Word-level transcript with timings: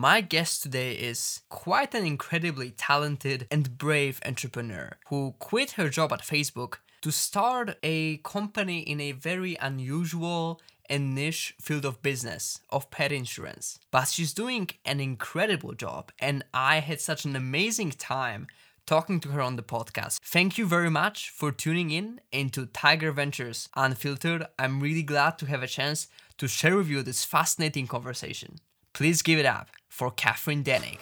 My 0.00 0.22
guest 0.22 0.62
today 0.62 0.94
is 0.94 1.42
quite 1.50 1.94
an 1.94 2.06
incredibly 2.06 2.70
talented 2.70 3.46
and 3.50 3.76
brave 3.76 4.18
entrepreneur 4.24 4.96
who 5.08 5.34
quit 5.38 5.72
her 5.72 5.90
job 5.90 6.10
at 6.10 6.22
Facebook 6.22 6.76
to 7.02 7.10
start 7.10 7.76
a 7.82 8.16
company 8.24 8.78
in 8.78 8.98
a 8.98 9.12
very 9.12 9.58
unusual 9.60 10.58
and 10.88 11.14
niche 11.14 11.54
field 11.60 11.84
of 11.84 12.00
business 12.00 12.62
of 12.70 12.90
pet 12.90 13.12
insurance. 13.12 13.78
But 13.90 14.08
she's 14.08 14.32
doing 14.32 14.70
an 14.86 15.00
incredible 15.00 15.74
job, 15.74 16.12
and 16.18 16.44
I 16.54 16.80
had 16.80 17.02
such 17.02 17.26
an 17.26 17.36
amazing 17.36 17.90
time 17.90 18.46
talking 18.86 19.20
to 19.20 19.28
her 19.32 19.42
on 19.42 19.56
the 19.56 19.62
podcast. 19.62 20.20
Thank 20.22 20.56
you 20.56 20.64
very 20.64 20.88
much 20.88 21.28
for 21.28 21.52
tuning 21.52 21.90
in 21.90 22.22
into 22.32 22.64
Tiger 22.64 23.12
Ventures 23.12 23.68
Unfiltered. 23.76 24.46
I'm 24.58 24.80
really 24.80 25.02
glad 25.02 25.36
to 25.40 25.46
have 25.46 25.62
a 25.62 25.66
chance 25.66 26.08
to 26.38 26.48
share 26.48 26.78
with 26.78 26.88
you 26.88 27.02
this 27.02 27.26
fascinating 27.26 27.86
conversation. 27.86 28.60
Please 28.94 29.20
give 29.20 29.38
it 29.38 29.44
up 29.44 29.68
for 29.90 30.10
Catherine 30.10 30.64
Denig. 30.64 30.98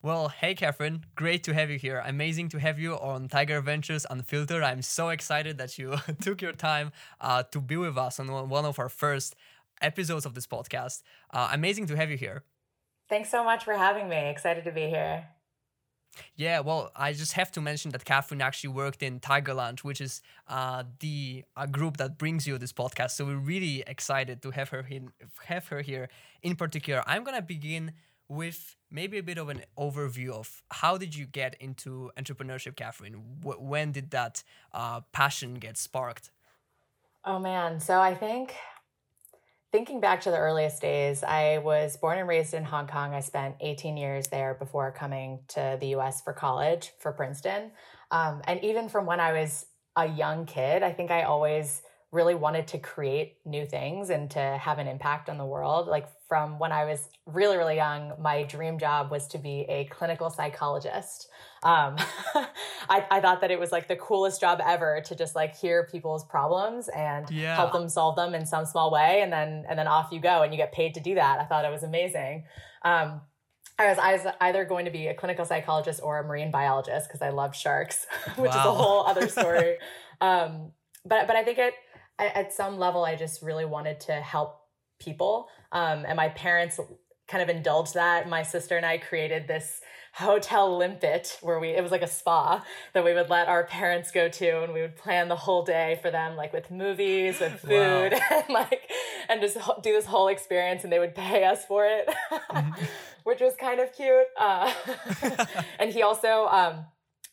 Well, 0.00 0.28
hey 0.28 0.54
Catherine, 0.54 1.04
great 1.16 1.42
to 1.44 1.54
have 1.54 1.70
you 1.70 1.78
here. 1.78 2.00
Amazing 2.06 2.50
to 2.50 2.60
have 2.60 2.78
you 2.78 2.94
on 2.94 3.26
Tiger 3.26 3.60
Ventures 3.60 4.06
Unfiltered. 4.08 4.62
I'm 4.62 4.82
so 4.82 5.08
excited 5.08 5.58
that 5.58 5.76
you 5.76 5.96
took 6.20 6.40
your 6.40 6.52
time 6.52 6.92
uh, 7.20 7.42
to 7.50 7.60
be 7.60 7.76
with 7.76 7.98
us 7.98 8.20
on 8.20 8.48
one 8.48 8.64
of 8.64 8.78
our 8.78 8.88
first 8.88 9.34
episodes 9.82 10.24
of 10.24 10.34
this 10.34 10.46
podcast. 10.46 11.02
Uh, 11.32 11.50
amazing 11.52 11.86
to 11.88 11.96
have 11.96 12.10
you 12.10 12.16
here. 12.16 12.44
Thanks 13.08 13.30
so 13.30 13.42
much 13.42 13.64
for 13.64 13.74
having 13.74 14.08
me. 14.08 14.28
Excited 14.28 14.64
to 14.64 14.70
be 14.70 14.86
here. 14.86 15.26
Yeah, 16.36 16.60
well, 16.60 16.90
I 16.94 17.12
just 17.12 17.32
have 17.34 17.50
to 17.52 17.60
mention 17.60 17.90
that 17.92 18.04
Catherine 18.04 18.40
actually 18.40 18.70
worked 18.70 19.02
in 19.02 19.20
Tiger 19.20 19.54
which 19.82 20.00
is 20.00 20.22
uh, 20.48 20.84
the 21.00 21.44
uh, 21.56 21.66
group 21.66 21.96
that 21.96 22.18
brings 22.18 22.46
you 22.46 22.58
this 22.58 22.72
podcast. 22.72 23.12
So 23.12 23.24
we're 23.26 23.36
really 23.36 23.82
excited 23.86 24.42
to 24.42 24.50
have 24.50 24.68
her 24.70 24.86
in, 24.88 25.10
have 25.46 25.68
her 25.68 25.80
here. 25.80 26.08
In 26.42 26.56
particular, 26.56 27.02
I'm 27.06 27.24
gonna 27.24 27.42
begin 27.42 27.92
with 28.28 28.76
maybe 28.90 29.18
a 29.18 29.22
bit 29.22 29.38
of 29.38 29.48
an 29.48 29.62
overview 29.78 30.30
of 30.30 30.62
how 30.70 30.98
did 30.98 31.14
you 31.14 31.26
get 31.26 31.56
into 31.60 32.10
entrepreneurship, 32.18 32.76
Catherine? 32.76 33.22
W- 33.40 33.60
when 33.60 33.92
did 33.92 34.10
that 34.10 34.42
uh, 34.72 35.00
passion 35.12 35.54
get 35.54 35.76
sparked? 35.76 36.30
Oh 37.24 37.38
man, 37.38 37.80
so 37.80 38.00
I 38.00 38.14
think 38.14 38.54
thinking 39.70 40.00
back 40.00 40.22
to 40.22 40.30
the 40.30 40.38
earliest 40.38 40.80
days, 40.80 41.22
I 41.22 41.58
was 41.58 41.96
born 41.96 42.18
and 42.18 42.28
raised 42.28 42.54
in 42.54 42.64
Hong 42.64 42.86
Kong. 42.86 43.14
I 43.14 43.20
spent 43.20 43.56
18 43.60 43.96
years 43.96 44.28
there 44.28 44.54
before 44.54 44.92
coming 44.92 45.40
to 45.48 45.76
the 45.80 45.88
US 45.96 46.22
for 46.22 46.32
college 46.32 46.92
for 47.00 47.12
Princeton. 47.12 47.72
Um, 48.10 48.40
and 48.44 48.62
even 48.64 48.88
from 48.88 49.04
when 49.04 49.20
I 49.20 49.32
was 49.32 49.66
a 49.96 50.06
young 50.06 50.46
kid, 50.46 50.82
I 50.82 50.92
think 50.92 51.10
I 51.10 51.22
always 51.22 51.82
really 52.10 52.34
wanted 52.34 52.66
to 52.68 52.78
create 52.78 53.36
new 53.44 53.66
things 53.66 54.08
and 54.08 54.30
to 54.30 54.40
have 54.40 54.78
an 54.78 54.88
impact 54.88 55.28
on 55.28 55.36
the 55.36 55.44
world. 55.44 55.86
Like 55.86 56.08
from 56.28 56.58
when 56.58 56.72
I 56.72 56.84
was 56.84 57.08
really, 57.24 57.56
really 57.56 57.76
young, 57.76 58.12
my 58.20 58.42
dream 58.42 58.78
job 58.78 59.10
was 59.10 59.26
to 59.28 59.38
be 59.38 59.64
a 59.68 59.86
clinical 59.86 60.28
psychologist. 60.28 61.28
Um, 61.62 61.96
I, 62.88 63.06
I 63.10 63.20
thought 63.20 63.40
that 63.40 63.50
it 63.50 63.58
was 63.58 63.72
like 63.72 63.88
the 63.88 63.96
coolest 63.96 64.40
job 64.40 64.60
ever 64.64 65.00
to 65.06 65.14
just 65.14 65.34
like 65.34 65.56
hear 65.56 65.88
people's 65.90 66.24
problems 66.24 66.88
and 66.88 67.28
yeah. 67.30 67.56
help 67.56 67.72
them 67.72 67.88
solve 67.88 68.16
them 68.16 68.34
in 68.34 68.44
some 68.44 68.66
small 68.66 68.90
way. 68.92 69.22
And 69.22 69.32
then, 69.32 69.64
and 69.68 69.78
then 69.78 69.88
off 69.88 70.12
you 70.12 70.20
go 70.20 70.42
and 70.42 70.52
you 70.52 70.58
get 70.58 70.72
paid 70.72 70.94
to 70.94 71.00
do 71.00 71.14
that. 71.14 71.40
I 71.40 71.44
thought 71.44 71.64
it 71.64 71.72
was 71.72 71.82
amazing. 71.82 72.44
Um, 72.82 73.22
I 73.78 73.88
was, 73.88 73.98
I 73.98 74.12
was 74.12 74.34
either 74.40 74.64
going 74.66 74.84
to 74.84 74.90
be 74.90 75.06
a 75.06 75.14
clinical 75.14 75.46
psychologist 75.46 76.00
or 76.02 76.18
a 76.18 76.24
marine 76.24 76.50
biologist 76.50 77.08
because 77.08 77.22
I 77.22 77.30
love 77.30 77.56
sharks, 77.56 78.06
which 78.36 78.50
wow. 78.50 78.60
is 78.60 78.66
a 78.66 78.74
whole 78.74 79.06
other 79.06 79.28
story. 79.28 79.78
um, 80.20 80.72
but, 81.06 81.26
but 81.26 81.36
I 81.36 81.44
think 81.44 81.58
it, 81.58 81.74
at 82.18 82.52
some 82.52 82.78
level, 82.78 83.04
I 83.04 83.16
just 83.16 83.40
really 83.40 83.64
wanted 83.64 84.00
to 84.00 84.12
help 84.12 84.60
people. 84.98 85.48
Um, 85.72 86.04
and 86.06 86.16
my 86.16 86.28
parents 86.30 86.80
kind 87.28 87.42
of 87.42 87.54
indulged 87.54 87.94
that. 87.94 88.28
My 88.28 88.42
sister 88.42 88.76
and 88.76 88.86
I 88.86 88.98
created 88.98 89.46
this 89.46 89.80
hotel 90.14 90.76
limpet 90.76 91.38
where 91.42 91.60
we 91.60 91.68
it 91.68 91.82
was 91.82 91.92
like 91.92 92.02
a 92.02 92.08
spa 92.08 92.64
that 92.92 93.04
we 93.04 93.14
would 93.14 93.30
let 93.30 93.46
our 93.46 93.64
parents 93.64 94.10
go 94.10 94.28
to 94.28 94.64
and 94.64 94.72
we 94.72 94.80
would 94.80 94.96
plan 94.96 95.28
the 95.28 95.36
whole 95.36 95.62
day 95.62 95.96
for 96.02 96.10
them 96.10 96.34
like 96.34 96.52
with 96.52 96.70
movies 96.72 97.38
with 97.38 97.52
food 97.60 98.12
wow. 98.12 98.18
and 98.30 98.48
like 98.48 98.90
and 99.28 99.40
just 99.40 99.56
do 99.82 99.92
this 99.92 100.06
whole 100.06 100.26
experience 100.26 100.82
and 100.82 100.92
they 100.92 100.98
would 100.98 101.14
pay 101.14 101.44
us 101.44 101.64
for 101.66 101.86
it 101.86 102.08
mm-hmm. 102.32 102.84
which 103.24 103.40
was 103.40 103.54
kind 103.60 103.78
of 103.78 103.92
cute 103.92 104.26
uh, 104.40 104.72
and 105.78 105.92
he 105.92 106.02
also 106.02 106.46
um, 106.46 106.84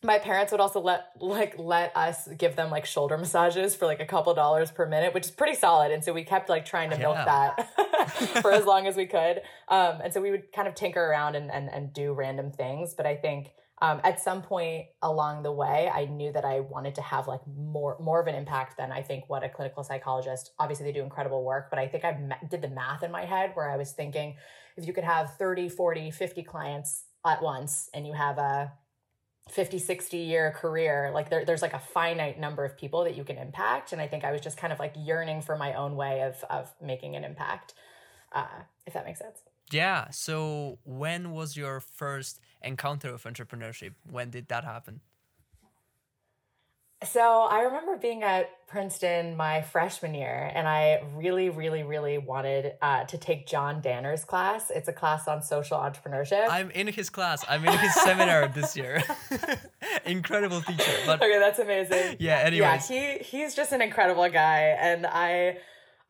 my 0.05 0.19
parents 0.19 0.51
would 0.51 0.61
also 0.61 0.79
let 0.79 1.07
like 1.19 1.55
let 1.57 1.95
us 1.95 2.27
give 2.37 2.55
them 2.55 2.69
like 2.69 2.85
shoulder 2.85 3.17
massages 3.17 3.75
for 3.75 3.85
like 3.85 3.99
a 3.99 4.05
couple 4.05 4.33
dollars 4.33 4.71
per 4.71 4.85
minute 4.85 5.13
which 5.13 5.25
is 5.25 5.31
pretty 5.31 5.55
solid. 5.55 5.91
And 5.91 6.03
so 6.03 6.13
we 6.13 6.23
kept 6.23 6.47
like 6.49 6.65
trying 6.65 6.91
to 6.91 6.97
milk 6.97 7.15
that 7.15 7.69
for 8.41 8.51
as 8.51 8.65
long 8.71 8.87
as 8.87 8.95
we 8.95 9.05
could. 9.05 9.41
Um, 9.67 9.99
and 10.03 10.13
so 10.13 10.21
we 10.21 10.31
would 10.31 10.51
kind 10.53 10.67
of 10.67 10.75
tinker 10.75 11.03
around 11.03 11.35
and, 11.35 11.51
and, 11.51 11.69
and 11.69 11.91
do 11.93 12.13
random 12.13 12.51
things. 12.51 12.93
But 12.93 13.05
i 13.05 13.15
think 13.15 13.51
um, 13.81 13.99
at 14.05 14.21
some 14.21 14.41
point 14.41 14.85
along 15.01 15.43
the 15.43 15.51
way 15.51 15.89
i 15.93 16.05
knew 16.05 16.31
that 16.31 16.45
i 16.45 16.61
wanted 16.61 16.95
to 16.95 17.01
have 17.01 17.27
like 17.27 17.41
more 17.57 17.97
more 17.99 18.21
of 18.21 18.27
an 18.27 18.35
impact 18.35 18.77
than 18.77 18.91
i 18.91 19.01
think 19.01 19.25
what 19.27 19.43
a 19.43 19.49
clinical 19.49 19.83
psychologist 19.83 20.51
obviously 20.59 20.85
they 20.85 20.93
do 20.93 21.03
incredible 21.03 21.43
work 21.43 21.69
but 21.69 21.77
i 21.77 21.87
think 21.87 22.05
i 22.05 22.17
did 22.49 22.61
the 22.61 22.69
math 22.69 23.03
in 23.03 23.11
my 23.11 23.25
head 23.25 23.51
where 23.53 23.69
i 23.69 23.75
was 23.75 23.91
thinking 23.91 24.35
if 24.77 24.87
you 24.87 24.93
could 24.93 25.03
have 25.03 25.35
30 25.37 25.67
40 25.67 26.09
50 26.11 26.43
clients 26.43 27.03
at 27.25 27.41
once 27.41 27.89
and 27.93 28.07
you 28.07 28.13
have 28.13 28.37
a 28.37 28.71
50 29.49 29.77
60 29.77 30.17
year 30.17 30.51
career 30.51 31.11
like 31.13 31.29
there, 31.29 31.45
there's 31.45 31.61
like 31.61 31.73
a 31.73 31.79
finite 31.79 32.39
number 32.39 32.65
of 32.65 32.75
people 32.75 33.03
that 33.03 33.15
you 33.15 33.23
can 33.23 33.37
impact. 33.37 33.93
And 33.93 34.01
i 34.01 34.07
think 34.07 34.23
i 34.23 34.31
was 34.31 34.41
just 34.41 34.57
kind 34.57 34.73
of 34.73 34.79
like 34.79 34.93
yearning 34.97 35.41
for 35.41 35.55
my 35.55 35.73
own 35.73 35.95
way 35.95 36.21
of 36.21 36.43
of 36.49 36.73
making 36.81 37.15
an 37.15 37.23
impact 37.23 37.73
uh, 38.31 38.63
if 38.85 38.93
that 38.93 39.05
makes 39.05 39.19
sense. 39.19 39.39
Yeah. 39.71 40.09
So 40.11 40.77
when 40.83 41.31
was 41.31 41.57
your 41.57 41.79
first 41.79 42.39
encounter 42.61 43.13
with 43.13 43.23
entrepreneurship? 43.23 43.93
When 44.09 44.29
did 44.29 44.49
that 44.49 44.63
happen 44.63 44.99
so 47.05 47.43
I 47.43 47.61
remember 47.61 47.97
being 47.97 48.23
at 48.23 48.49
Princeton 48.67 49.37
my 49.37 49.61
freshman 49.61 50.13
year, 50.13 50.51
and 50.53 50.67
I 50.67 51.01
really, 51.15 51.49
really, 51.49 51.83
really 51.83 52.17
wanted 52.17 52.73
uh, 52.81 53.05
to 53.05 53.17
take 53.17 53.47
John 53.47 53.81
Danner's 53.81 54.25
class. 54.25 54.69
It's 54.69 54.87
a 54.87 54.93
class 54.93 55.27
on 55.27 55.41
social 55.41 55.77
entrepreneurship. 55.77 56.47
I'm 56.49 56.71
in 56.71 56.87
his 56.87 57.09
class. 57.09 57.45
I'm 57.47 57.63
in 57.65 57.77
his 57.77 57.93
seminar 57.95 58.47
this 58.53 58.75
year. 58.75 59.03
incredible 60.05 60.61
teacher. 60.61 60.91
But 61.05 61.21
okay, 61.21 61.39
that's 61.39 61.59
amazing. 61.59 62.17
Yeah. 62.25 62.37
Anyways. 62.39 62.89
Yeah, 62.89 63.17
he 63.17 63.23
he's 63.23 63.55
just 63.55 63.71
an 63.71 63.81
incredible 63.81 64.27
guy, 64.29 64.75
and 64.79 65.05
I. 65.05 65.59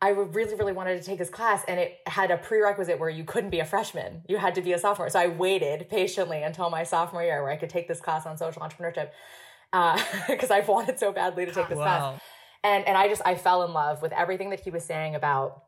I 0.02 0.10
really, 0.10 0.54
really 0.54 0.74
wanted 0.74 1.00
to 1.00 1.06
take 1.06 1.18
his 1.18 1.30
class, 1.30 1.64
and 1.66 1.80
it 1.80 2.00
had 2.06 2.30
a 2.30 2.36
prerequisite 2.36 3.00
where 3.00 3.08
you 3.08 3.24
couldn't 3.24 3.48
be 3.48 3.60
a 3.60 3.64
freshman. 3.64 4.20
You 4.28 4.36
had 4.36 4.54
to 4.56 4.60
be 4.60 4.74
a 4.74 4.78
sophomore. 4.78 5.08
So 5.08 5.18
I 5.18 5.28
waited 5.28 5.88
patiently 5.88 6.42
until 6.42 6.68
my 6.68 6.82
sophomore 6.82 7.22
year 7.22 7.42
where 7.42 7.50
I 7.50 7.56
could 7.56 7.70
take 7.70 7.88
this 7.88 7.98
class 7.98 8.26
on 8.26 8.36
social 8.36 8.60
entrepreneurship 8.60 9.08
because 9.72 10.50
uh, 10.50 10.54
I 10.54 10.60
wanted 10.60 10.98
so 10.98 11.12
badly 11.12 11.46
to 11.46 11.52
take 11.52 11.68
this 11.68 11.78
wow. 11.78 11.84
class. 11.84 12.20
And 12.64 12.86
and 12.86 12.96
I 12.96 13.08
just 13.08 13.22
I 13.24 13.34
fell 13.34 13.62
in 13.64 13.72
love 13.72 14.02
with 14.02 14.12
everything 14.12 14.50
that 14.50 14.60
he 14.60 14.70
was 14.70 14.84
saying 14.84 15.14
about 15.14 15.62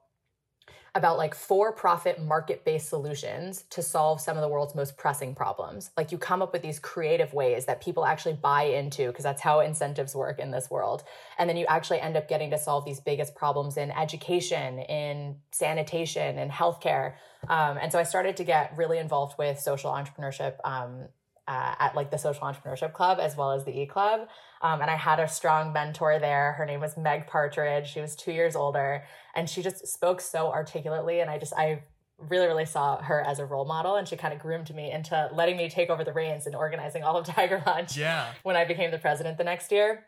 about 0.94 1.18
like 1.18 1.34
for-profit 1.34 2.20
market-based 2.20 2.88
solutions 2.88 3.64
to 3.70 3.82
solve 3.82 4.20
some 4.20 4.36
of 4.36 4.42
the 4.42 4.48
world's 4.48 4.74
most 4.74 4.96
pressing 4.96 5.34
problems. 5.34 5.90
Like 5.96 6.12
you 6.12 6.18
come 6.18 6.42
up 6.42 6.52
with 6.52 6.62
these 6.62 6.78
creative 6.78 7.32
ways 7.34 7.66
that 7.66 7.80
people 7.82 8.04
actually 8.04 8.34
buy 8.34 8.64
into 8.64 9.06
because 9.08 9.22
that's 9.22 9.42
how 9.42 9.60
incentives 9.60 10.14
work 10.14 10.38
in 10.38 10.50
this 10.50 10.70
world. 10.70 11.04
And 11.38 11.48
then 11.48 11.56
you 11.56 11.66
actually 11.66 12.00
end 12.00 12.16
up 12.16 12.28
getting 12.28 12.50
to 12.50 12.58
solve 12.58 12.84
these 12.84 13.00
biggest 13.00 13.34
problems 13.34 13.76
in 13.76 13.90
education, 13.90 14.78
in 14.80 15.36
sanitation, 15.50 16.38
in 16.38 16.48
healthcare. 16.48 17.14
Um, 17.48 17.78
and 17.80 17.92
so 17.92 17.98
I 17.98 18.02
started 18.02 18.36
to 18.38 18.44
get 18.44 18.76
really 18.76 18.98
involved 18.98 19.38
with 19.38 19.60
social 19.60 19.92
entrepreneurship 19.92 20.54
um, 20.64 21.08
uh, 21.48 21.74
at 21.78 21.96
like 21.96 22.10
the 22.10 22.18
social 22.18 22.46
entrepreneurship 22.46 22.92
club 22.92 23.18
as 23.20 23.36
well 23.36 23.52
as 23.52 23.64
the 23.64 23.80
e 23.80 23.86
club 23.86 24.28
um, 24.62 24.80
and 24.80 24.90
i 24.90 24.96
had 24.96 25.18
a 25.18 25.26
strong 25.26 25.72
mentor 25.72 26.18
there. 26.18 26.52
Her 26.52 26.66
name 26.66 26.80
was 26.80 26.96
meg 26.96 27.26
partridge. 27.26 27.88
She 27.88 28.00
was 28.00 28.14
two 28.14 28.32
years 28.32 28.54
older 28.54 29.04
and 29.34 29.48
she 29.48 29.62
just 29.62 29.86
spoke 29.86 30.20
so 30.20 30.48
articulately 30.48 31.20
and 31.20 31.30
i 31.30 31.38
just 31.38 31.54
i 31.54 31.82
really 32.18 32.46
really 32.46 32.66
saw 32.66 33.00
her 33.00 33.20
as 33.26 33.38
a 33.38 33.44
role 33.44 33.64
model 33.64 33.96
and 33.96 34.06
she 34.06 34.16
kind 34.16 34.34
of 34.34 34.40
groomed 34.40 34.74
me 34.74 34.90
into 34.90 35.28
letting 35.32 35.56
me 35.56 35.68
take 35.68 35.88
over 35.88 36.04
the 36.04 36.12
reins 36.12 36.46
and 36.46 36.54
organizing 36.54 37.02
all 37.02 37.16
of 37.16 37.26
TigerLaunch 37.36 37.96
yeah. 37.96 38.32
when 38.42 38.56
i 38.56 38.64
became 38.64 38.90
the 38.90 38.98
president 38.98 39.38
the 39.38 39.44
next 39.44 39.72
year 39.72 40.04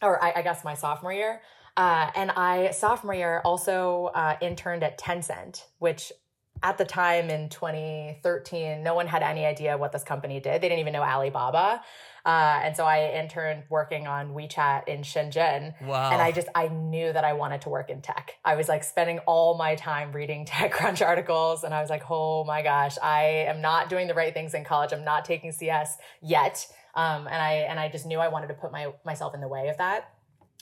or 0.00 0.22
i, 0.22 0.32
I 0.36 0.42
guess 0.42 0.64
my 0.64 0.74
sophomore 0.74 1.12
year. 1.12 1.40
Uh, 1.76 2.10
and 2.14 2.30
I 2.32 2.72
sophomore 2.72 3.14
year 3.14 3.40
also 3.44 4.10
uh, 4.14 4.36
interned 4.40 4.82
at 4.82 4.98
Tencent, 4.98 5.64
which 5.78 6.12
at 6.62 6.78
the 6.78 6.84
time 6.84 7.30
in 7.30 7.48
2013, 7.48 8.82
no 8.82 8.94
one 8.94 9.06
had 9.06 9.22
any 9.22 9.46
idea 9.46 9.78
what 9.78 9.92
this 9.92 10.04
company 10.04 10.40
did. 10.40 10.60
They 10.60 10.68
didn't 10.68 10.80
even 10.80 10.92
know 10.92 11.02
Alibaba. 11.02 11.82
Uh, 12.24 12.60
and 12.62 12.76
so 12.76 12.84
I 12.84 13.12
interned 13.18 13.62
working 13.70 14.06
on 14.06 14.34
WeChat 14.34 14.86
in 14.86 15.00
Shenzhen. 15.00 15.74
Wow. 15.82 16.10
And 16.10 16.20
I 16.20 16.32
just, 16.32 16.48
I 16.54 16.68
knew 16.68 17.12
that 17.12 17.24
I 17.24 17.32
wanted 17.32 17.62
to 17.62 17.70
work 17.70 17.88
in 17.88 18.02
tech. 18.02 18.34
I 18.44 18.56
was 18.56 18.68
like 18.68 18.84
spending 18.84 19.20
all 19.20 19.56
my 19.56 19.74
time 19.74 20.12
reading 20.12 20.44
TechCrunch 20.46 21.04
articles. 21.04 21.64
And 21.64 21.72
I 21.72 21.80
was 21.80 21.88
like, 21.88 22.02
oh 22.10 22.44
my 22.44 22.62
gosh, 22.62 22.96
I 23.02 23.22
am 23.48 23.62
not 23.62 23.88
doing 23.88 24.06
the 24.06 24.14
right 24.14 24.34
things 24.34 24.52
in 24.52 24.64
college. 24.64 24.92
I'm 24.92 25.04
not 25.04 25.24
taking 25.24 25.52
CS 25.52 25.96
yet. 26.20 26.66
Um, 26.94 27.26
and 27.26 27.36
I, 27.36 27.52
and 27.68 27.80
I 27.80 27.88
just 27.88 28.04
knew 28.04 28.18
I 28.18 28.28
wanted 28.28 28.48
to 28.48 28.54
put 28.54 28.70
my, 28.70 28.92
myself 29.04 29.34
in 29.34 29.40
the 29.40 29.48
way 29.48 29.68
of 29.68 29.78
that. 29.78 30.12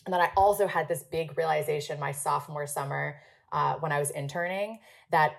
And 0.06 0.12
then 0.12 0.20
I 0.20 0.30
also 0.36 0.66
had 0.66 0.86
this 0.88 1.02
big 1.02 1.36
realization 1.36 1.98
my 1.98 2.12
sophomore 2.12 2.66
summer 2.66 3.20
uh, 3.52 3.74
when 3.76 3.92
I 3.92 3.98
was 3.98 4.10
interning 4.10 4.78
that 5.10 5.32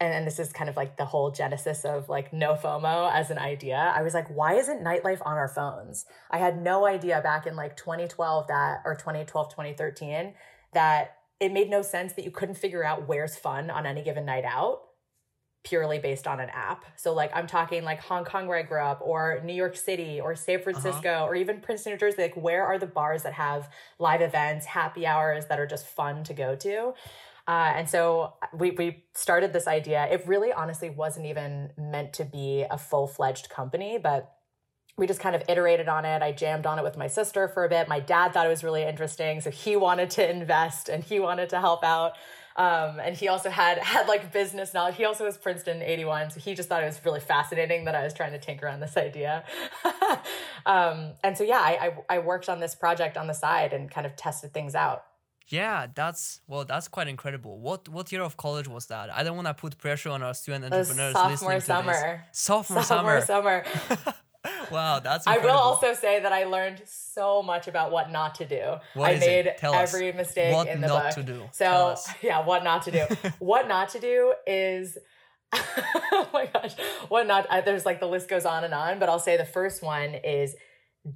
and, 0.00 0.14
and 0.14 0.26
this 0.26 0.38
is 0.38 0.52
kind 0.52 0.70
of 0.70 0.76
like 0.76 0.96
the 0.96 1.04
whole 1.04 1.30
genesis 1.30 1.84
of 1.84 2.08
like 2.08 2.32
no 2.32 2.54
FOMO 2.54 3.12
as 3.12 3.30
an 3.30 3.38
idea. 3.38 3.92
I 3.94 4.02
was 4.02 4.14
like, 4.14 4.28
why 4.28 4.54
isn't 4.54 4.82
nightlife 4.82 5.20
on 5.24 5.36
our 5.36 5.48
phones? 5.48 6.06
I 6.30 6.38
had 6.38 6.60
no 6.60 6.86
idea 6.86 7.20
back 7.20 7.46
in 7.46 7.54
like 7.54 7.76
2012 7.76 8.48
that, 8.48 8.80
or 8.86 8.94
2012, 8.94 9.50
2013, 9.50 10.34
that 10.72 11.16
it 11.38 11.52
made 11.52 11.68
no 11.68 11.82
sense 11.82 12.14
that 12.14 12.24
you 12.24 12.30
couldn't 12.30 12.54
figure 12.56 12.84
out 12.84 13.06
where's 13.06 13.36
fun 13.36 13.70
on 13.70 13.84
any 13.86 14.02
given 14.02 14.24
night 14.24 14.44
out 14.44 14.80
purely 15.62 15.98
based 15.98 16.26
on 16.26 16.40
an 16.40 16.48
app. 16.50 16.84
So 16.96 17.12
like 17.12 17.30
I'm 17.34 17.46
talking 17.46 17.84
like 17.84 18.00
Hong 18.00 18.24
Kong 18.24 18.46
where 18.46 18.58
I 18.58 18.62
grew 18.62 18.80
up 18.80 19.00
or 19.02 19.42
New 19.44 19.52
York 19.52 19.76
City 19.76 20.20
or 20.20 20.34
San 20.34 20.56
uh-huh. 20.56 20.64
Francisco 20.64 21.10
uh-huh. 21.10 21.26
or 21.26 21.34
even 21.34 21.60
Princeton, 21.60 21.92
New 21.92 21.98
Jersey. 21.98 22.22
Like 22.22 22.36
where 22.36 22.64
are 22.64 22.78
the 22.78 22.86
bars 22.86 23.24
that 23.24 23.34
have 23.34 23.68
live 23.98 24.22
events, 24.22 24.66
happy 24.66 25.06
hours 25.06 25.46
that 25.46 25.60
are 25.60 25.66
just 25.66 25.86
fun 25.86 26.24
to 26.24 26.32
go 26.32 26.56
to? 26.56 26.94
Uh, 27.50 27.72
and 27.74 27.90
so 27.90 28.34
we, 28.56 28.70
we 28.70 29.02
started 29.12 29.52
this 29.52 29.66
idea. 29.66 30.06
It 30.08 30.22
really 30.24 30.52
honestly 30.52 30.88
wasn't 30.88 31.26
even 31.26 31.72
meant 31.76 32.12
to 32.12 32.24
be 32.24 32.64
a 32.70 32.78
full 32.78 33.08
fledged 33.08 33.50
company, 33.50 33.98
but 34.00 34.32
we 34.96 35.08
just 35.08 35.18
kind 35.18 35.34
of 35.34 35.42
iterated 35.48 35.88
on 35.88 36.04
it. 36.04 36.22
I 36.22 36.30
jammed 36.30 36.64
on 36.64 36.78
it 36.78 36.84
with 36.84 36.96
my 36.96 37.08
sister 37.08 37.48
for 37.48 37.64
a 37.64 37.68
bit. 37.68 37.88
My 37.88 37.98
dad 37.98 38.32
thought 38.32 38.46
it 38.46 38.50
was 38.50 38.62
really 38.62 38.84
interesting. 38.84 39.40
So 39.40 39.50
he 39.50 39.74
wanted 39.74 40.10
to 40.10 40.30
invest 40.30 40.88
and 40.88 41.02
he 41.02 41.18
wanted 41.18 41.48
to 41.48 41.58
help 41.58 41.82
out. 41.82 42.12
Um, 42.54 43.00
and 43.00 43.16
he 43.16 43.26
also 43.26 43.50
had 43.50 43.78
had 43.78 44.06
like 44.06 44.32
business 44.32 44.72
knowledge. 44.72 44.94
He 44.94 45.04
also 45.04 45.24
was 45.24 45.36
Princeton 45.36 45.82
81, 45.82 46.30
so 46.30 46.38
he 46.38 46.54
just 46.54 46.68
thought 46.68 46.84
it 46.84 46.86
was 46.86 47.04
really 47.04 47.18
fascinating 47.18 47.86
that 47.86 47.96
I 47.96 48.04
was 48.04 48.14
trying 48.14 48.30
to 48.30 48.38
tinker 48.38 48.68
on 48.68 48.78
this 48.78 48.96
idea. 48.96 49.42
um, 50.66 51.14
and 51.24 51.36
so 51.36 51.42
yeah, 51.42 51.58
I, 51.58 51.94
I 52.08 52.16
I 52.16 52.18
worked 52.20 52.48
on 52.48 52.60
this 52.60 52.76
project 52.76 53.16
on 53.16 53.26
the 53.26 53.34
side 53.34 53.72
and 53.72 53.90
kind 53.90 54.06
of 54.06 54.14
tested 54.14 54.52
things 54.52 54.76
out. 54.76 55.04
Yeah, 55.50 55.88
that's 55.92 56.40
well, 56.46 56.64
that's 56.64 56.86
quite 56.86 57.08
incredible. 57.08 57.58
What 57.58 57.88
what 57.88 58.12
year 58.12 58.22
of 58.22 58.36
college 58.36 58.68
was 58.68 58.86
that? 58.86 59.12
I 59.12 59.24
don't 59.24 59.34
want 59.34 59.48
to 59.48 59.54
put 59.54 59.76
pressure 59.78 60.10
on 60.10 60.22
our 60.22 60.32
student 60.32 60.64
entrepreneurs 60.64 61.12
sophomore 61.12 61.54
listening 61.54 61.60
summer. 61.60 61.92
to 61.92 61.98
this. 61.98 62.38
Sophomore, 62.38 62.82
sophomore 62.84 63.20
summer. 63.22 63.64
summer. 63.76 64.14
wow, 64.70 65.00
that's. 65.00 65.26
Incredible. 65.26 65.50
I 65.50 65.52
will 65.52 65.60
also 65.60 65.94
say 65.94 66.20
that 66.20 66.32
I 66.32 66.44
learned 66.44 66.82
so 66.86 67.42
much 67.42 67.66
about 67.66 67.90
what 67.90 68.12
not 68.12 68.36
to 68.36 68.46
do. 68.46 68.76
What 68.94 69.10
I 69.10 69.18
made 69.18 69.54
every 69.60 70.12
mistake 70.12 70.54
what 70.54 70.68
in 70.68 70.80
the 70.80 70.86
not 70.86 71.02
book. 71.02 71.14
To 71.14 71.22
do. 71.24 71.42
So 71.52 71.96
yeah, 72.22 72.44
what 72.44 72.62
not 72.62 72.82
to 72.82 72.92
do. 72.92 73.04
what 73.40 73.66
not 73.66 73.90
to 73.90 73.98
do 73.98 74.34
is. 74.46 74.98
oh 75.52 76.28
my 76.32 76.46
gosh, 76.46 76.74
what 77.08 77.26
not? 77.26 77.48
I, 77.50 77.60
there's 77.60 77.84
like 77.84 77.98
the 77.98 78.06
list 78.06 78.28
goes 78.28 78.44
on 78.44 78.62
and 78.62 78.72
on, 78.72 79.00
but 79.00 79.08
I'll 79.08 79.18
say 79.18 79.36
the 79.36 79.44
first 79.44 79.82
one 79.82 80.14
is 80.14 80.54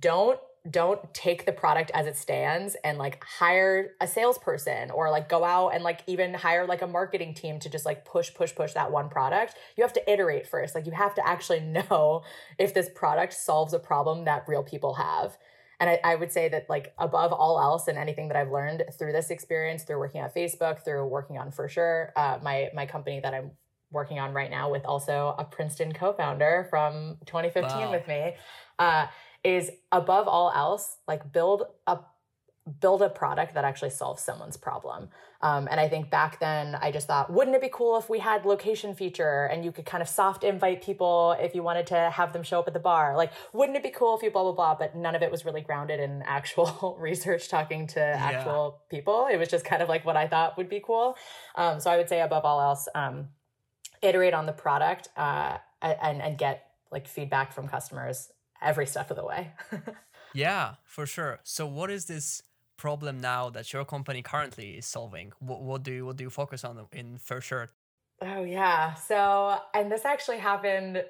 don't 0.01 0.41
don't 0.70 1.12
take 1.12 1.44
the 1.44 1.52
product 1.52 1.90
as 1.93 2.06
it 2.06 2.16
stands 2.16 2.75
and 2.84 2.96
like 2.96 3.22
hire 3.22 3.93
a 4.00 4.06
salesperson 4.06 4.90
or 4.90 5.11
like 5.11 5.28
go 5.28 5.44
out 5.44 5.70
and 5.70 5.84
like 5.84 6.00
even 6.06 6.32
hire 6.32 6.66
like 6.66 6.81
a 6.81 6.87
marketing 6.87 7.34
team 7.34 7.58
to 7.61 7.69
just 7.69 7.84
like 7.84 8.05
push 8.06 8.32
push 8.32 8.55
push 8.55 8.72
that 8.72 8.90
one 8.90 9.11
product. 9.11 9.56
You 9.76 9.84
have 9.84 9.93
to 9.93 10.11
iterate 10.11 10.46
first. 10.46 10.75
Like 10.75 10.87
you 10.87 10.93
have 10.93 11.14
to 11.16 11.26
actually 11.26 11.61
know 11.90 12.22
if 12.58 12.72
this 12.72 12.88
product 12.94 13.34
solves 13.34 13.75
a 13.75 13.78
problem 13.78 14.25
that 14.25 14.44
real 14.49 14.62
people 14.62 14.94
have. 14.94 15.37
And 15.81 15.90
I, 15.90 16.00
I 16.02 16.14
would 16.14 16.32
say 16.32 16.49
that 16.49 16.70
like 16.70 16.94
above 16.99 17.32
all 17.32 17.61
else 17.61 17.88
and 17.88 17.99
anything 17.99 18.28
that 18.28 18.37
i've 18.37 18.50
learned 18.50 18.84
through 18.96 19.12
this 19.12 19.31
experience 19.31 19.82
through 19.82 19.99
working 19.99 20.22
on 20.22 20.31
facebook 20.31 20.84
through 20.84 21.05
working 21.08 21.37
on 21.37 21.50
Fursure 21.50 22.11
uh, 22.16 22.38
my 22.43 22.70
my 22.72 22.87
company 22.87 23.20
that 23.20 23.34
i'm 23.34 23.50
working 23.90 24.20
on 24.20 24.32
right 24.32 24.50
now 24.50 24.70
with 24.70 24.84
also 24.84 25.34
a 25.37 25.44
princeton 25.44 25.93
co-founder 25.93 26.69
from 26.70 27.16
2015 27.26 27.76
wow. 27.76 27.90
with 27.90 28.06
me 28.06 28.34
uh, 28.78 29.06
is 29.44 29.70
above 29.93 30.26
all 30.26 30.50
else 30.55 30.96
like 31.06 31.32
build 31.32 31.64
a 31.87 31.99
build 32.81 33.02
a 33.02 33.11
product 33.11 33.52
that 33.52 33.64
actually 33.64 33.91
solves 33.91 34.23
someone's 34.23 34.56
problem. 34.56 35.11
Um, 35.43 35.69
and 35.70 35.79
i 35.79 35.88
think 35.91 36.08
back 36.08 36.41
then 36.41 36.75
i 36.76 36.91
just 36.91 37.06
thought 37.06 37.31
wouldn't 37.31 37.55
it 37.55 37.61
be 37.61 37.69
cool 37.70 37.99
if 37.99 38.08
we 38.08 38.19
had 38.19 38.46
location 38.46 38.94
feature 38.94 39.44
and 39.44 39.62
you 39.62 39.73
could 39.73 39.85
kind 39.85 40.00
of 40.00 40.08
soft 40.08 40.43
invite 40.43 40.82
people 40.82 41.37
if 41.38 41.55
you 41.55 41.62
wanted 41.62 41.87
to 41.88 42.08
have 42.11 42.32
them 42.32 42.43
show 42.43 42.61
up 42.61 42.67
at 42.67 42.73
the 42.73 42.81
bar? 42.81 43.14
Like 43.14 43.31
wouldn't 43.52 43.76
it 43.76 43.82
be 43.82 43.91
cool 43.91 44.17
if 44.17 44.23
you 44.23 44.31
blah 44.31 44.44
blah 44.44 44.52
blah? 44.52 44.75
But 44.76 44.96
none 44.96 45.14
of 45.14 45.20
it 45.20 45.31
was 45.31 45.44
really 45.44 45.61
grounded 45.61 46.00
in 46.00 46.23
actual 46.23 46.97
research 47.00 47.50
talking 47.50 47.87
to 47.88 48.00
yeah. 48.00 48.17
actual 48.19 48.81
people. 48.88 49.29
It 49.31 49.37
was 49.37 49.49
just 49.49 49.67
kind 49.67 49.82
of 49.82 49.90
like 49.90 50.06
what 50.06 50.17
i 50.17 50.26
thought 50.26 50.56
would 50.56 50.70
be 50.70 50.81
cool. 50.81 51.17
Um, 51.56 51.81
so 51.81 51.90
i 51.90 51.99
would 51.99 52.08
say 52.08 52.23
above 52.23 52.47
all 52.47 52.62
else 52.62 52.88
um, 52.94 53.29
iterate 54.00 54.32
on 54.32 54.47
the 54.47 54.52
product 54.52 55.08
uh, 55.17 55.58
and, 55.82 56.23
and 56.23 56.38
get 56.38 56.69
like 56.90 57.06
feedback 57.06 57.52
from 57.52 57.69
customers 57.69 58.31
every 58.62 58.87
step 58.87 59.11
of 59.11 59.17
the 59.17 59.25
way. 59.25 59.53
yeah, 60.35 60.75
for 60.85 61.06
sure. 61.06 61.41
So 61.45 61.67
what 61.67 61.91
is 61.91 62.06
this 62.06 62.43
problem 62.77 63.21
now 63.21 63.51
that 63.51 63.73
your 63.73 63.85
company 63.85 64.23
currently 64.23 64.73
is 64.73 64.87
solving? 64.87 65.33
What, 65.39 65.62
what 65.62 65.83
do 65.83 65.93
you 65.93 66.06
what 66.06 66.17
do 66.17 66.25
you 66.25 66.31
focus 66.31 66.65
on 66.65 66.87
in 66.93 67.19
Fursure? 67.19 67.69
Oh 68.21 68.43
yeah. 68.43 68.95
So 68.95 69.59
and 69.75 69.91
this 69.91 70.05
actually 70.05 70.39
happened 70.39 71.05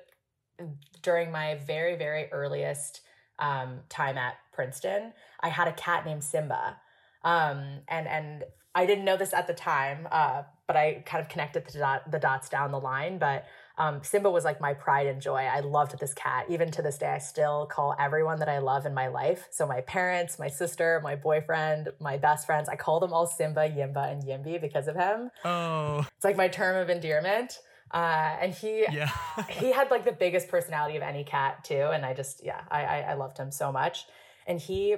during 1.02 1.30
my 1.30 1.56
very 1.66 1.96
very 1.96 2.30
earliest 2.32 3.00
um, 3.38 3.80
time 3.88 4.16
at 4.18 4.34
Princeton. 4.52 5.12
I 5.40 5.48
had 5.48 5.68
a 5.68 5.72
cat 5.72 6.06
named 6.06 6.22
Simba, 6.22 6.76
um, 7.22 7.80
and 7.88 8.06
and 8.06 8.44
I 8.74 8.86
didn't 8.86 9.04
know 9.04 9.16
this 9.16 9.32
at 9.32 9.46
the 9.46 9.54
time, 9.54 10.08
uh, 10.10 10.42
but 10.66 10.76
I 10.76 11.02
kind 11.06 11.22
of 11.22 11.28
connected 11.28 11.66
the, 11.66 11.78
dot, 11.78 12.10
the 12.10 12.18
dots 12.18 12.48
down 12.48 12.72
the 12.72 12.80
line. 12.80 13.18
But 13.18 13.44
um, 13.76 14.02
Simba 14.02 14.30
was 14.30 14.44
like 14.44 14.60
my 14.60 14.72
pride 14.72 15.06
and 15.06 15.20
joy. 15.20 15.40
I 15.40 15.60
loved 15.60 15.98
this 15.98 16.14
cat. 16.14 16.46
Even 16.48 16.70
to 16.72 16.82
this 16.82 16.98
day, 16.98 17.08
I 17.08 17.18
still 17.18 17.66
call 17.66 17.96
everyone 17.98 18.38
that 18.38 18.48
I 18.48 18.58
love 18.58 18.86
in 18.86 18.94
my 18.94 19.08
life. 19.08 19.48
So 19.50 19.66
my 19.66 19.80
parents, 19.80 20.38
my 20.38 20.48
sister, 20.48 21.00
my 21.02 21.16
boyfriend, 21.16 21.88
my 22.00 22.16
best 22.16 22.46
friends, 22.46 22.68
I 22.68 22.76
call 22.76 23.00
them 23.00 23.12
all 23.12 23.26
Simba, 23.26 23.68
Yimba, 23.68 24.12
and 24.12 24.22
Yimby 24.22 24.60
because 24.60 24.86
of 24.86 24.94
him. 24.94 25.30
Oh. 25.44 26.06
It's 26.14 26.24
like 26.24 26.36
my 26.36 26.48
term 26.48 26.76
of 26.76 26.88
endearment. 26.88 27.58
Uh, 27.90 28.36
and 28.40 28.52
he 28.52 28.84
yeah. 28.90 29.10
he 29.48 29.72
had 29.72 29.90
like 29.90 30.04
the 30.04 30.12
biggest 30.12 30.48
personality 30.48 30.96
of 30.96 31.02
any 31.02 31.24
cat 31.24 31.64
too. 31.64 31.90
And 31.92 32.04
I 32.04 32.14
just 32.14 32.44
yeah, 32.44 32.60
I, 32.70 32.84
I 32.84 32.98
I 33.00 33.14
loved 33.14 33.38
him 33.38 33.50
so 33.50 33.70
much. 33.70 34.06
And 34.46 34.60
he 34.60 34.96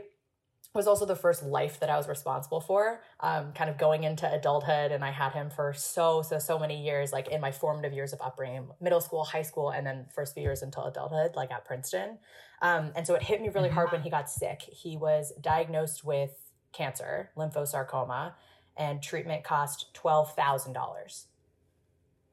was 0.77 0.87
also 0.87 1.07
the 1.07 1.17
first 1.17 1.43
life 1.43 1.81
that 1.81 1.91
I 1.91 1.97
was 1.97 2.07
responsible 2.07 2.61
for, 2.61 3.01
um, 3.21 3.53
kind 3.53 3.69
of 3.69 3.79
going 3.79 4.05
into 4.05 4.31
adulthood. 4.33 4.93
And 4.93 5.05
I 5.05 5.11
had 5.11 5.33
him 5.33 5.51
for 5.51 5.73
so, 5.75 6.23
so, 6.23 6.39
so 6.39 6.59
many 6.59 6.85
years, 6.85 7.13
like 7.13 7.29
in 7.29 7.41
my 7.41 7.51
formative 7.51 7.93
years 7.93 8.13
of 8.13 8.21
upbringing, 8.21 8.69
middle 8.81 9.01
school, 9.01 9.25
high 9.25 9.43
school, 9.43 9.71
and 9.71 9.87
then 9.87 10.07
first 10.15 10.35
few 10.35 10.43
years 10.43 10.63
until 10.63 10.85
adulthood, 10.85 11.35
like 11.35 11.51
at 11.51 11.65
Princeton. 11.65 12.19
Um, 12.63 12.93
and 12.95 13.07
so 13.07 13.15
it 13.15 13.23
hit 13.23 13.41
me 13.41 13.49
really 13.49 13.69
hard 13.69 13.91
when 13.93 14.03
he 14.03 14.11
got 14.11 14.31
sick. 14.31 14.63
He 14.63 14.97
was 14.97 15.33
diagnosed 15.41 16.05
with 16.05 16.31
cancer, 16.73 17.31
lymphosarcoma, 17.37 18.35
and 18.77 19.03
treatment 19.03 19.45
cost 19.45 19.87
$12,000. 19.95 21.25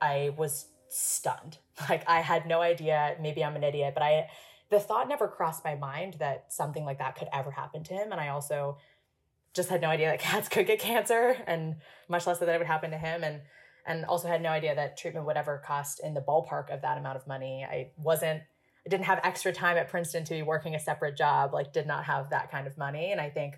I 0.02 0.34
was 0.38 0.68
stunned. 0.90 1.58
Like 1.90 2.08
I 2.08 2.22
had 2.22 2.46
no 2.46 2.62
idea, 2.62 3.16
maybe 3.20 3.44
I'm 3.44 3.56
an 3.56 3.64
idiot, 3.64 3.96
but 3.96 4.04
I 4.04 4.28
the 4.74 4.80
thought 4.80 5.08
never 5.08 5.28
crossed 5.28 5.64
my 5.64 5.76
mind 5.76 6.16
that 6.20 6.52
something 6.52 6.84
like 6.84 6.98
that 6.98 7.16
could 7.16 7.28
ever 7.32 7.52
happen 7.52 7.84
to 7.84 7.94
him. 7.94 8.12
And 8.12 8.20
I 8.20 8.30
also 8.30 8.78
just 9.54 9.70
had 9.70 9.82
no 9.82 9.90
idea 9.90 10.10
that 10.10 10.20
cats 10.32 10.50
could 10.50 10.68
get 10.68 10.80
cancer 10.80 11.38
and 11.48 11.76
much 12.10 12.28
less 12.28 12.40
that 12.40 12.50
it 12.50 12.58
would 12.58 12.68
happen 12.68 12.92
to 12.92 12.98
him. 12.98 13.24
And 13.24 13.42
and 13.86 14.06
also 14.06 14.30
had 14.30 14.42
no 14.42 14.50
idea 14.50 14.74
that 14.74 14.98
treatment 14.98 15.26
would 15.26 15.36
ever 15.36 15.62
cost 15.66 16.00
in 16.02 16.14
the 16.14 16.22
ballpark 16.22 16.74
of 16.74 16.82
that 16.82 16.98
amount 16.98 17.18
of 17.18 17.28
money. 17.28 17.66
I 17.70 17.92
wasn't 17.98 18.42
I 18.86 18.90
didn't 18.90 19.06
have 19.06 19.20
extra 19.24 19.54
time 19.54 19.78
at 19.78 19.90
Princeton 19.90 20.26
to 20.26 20.34
be 20.34 20.42
working 20.42 20.76
a 20.76 20.80
separate 20.80 21.16
job, 21.16 21.54
like 21.54 21.72
did 21.72 21.88
not 21.88 22.06
have 22.06 22.30
that 22.32 22.52
kind 22.52 22.68
of 22.68 22.78
money. 22.78 23.12
And 23.12 23.22
I 23.22 23.30
think 23.30 23.56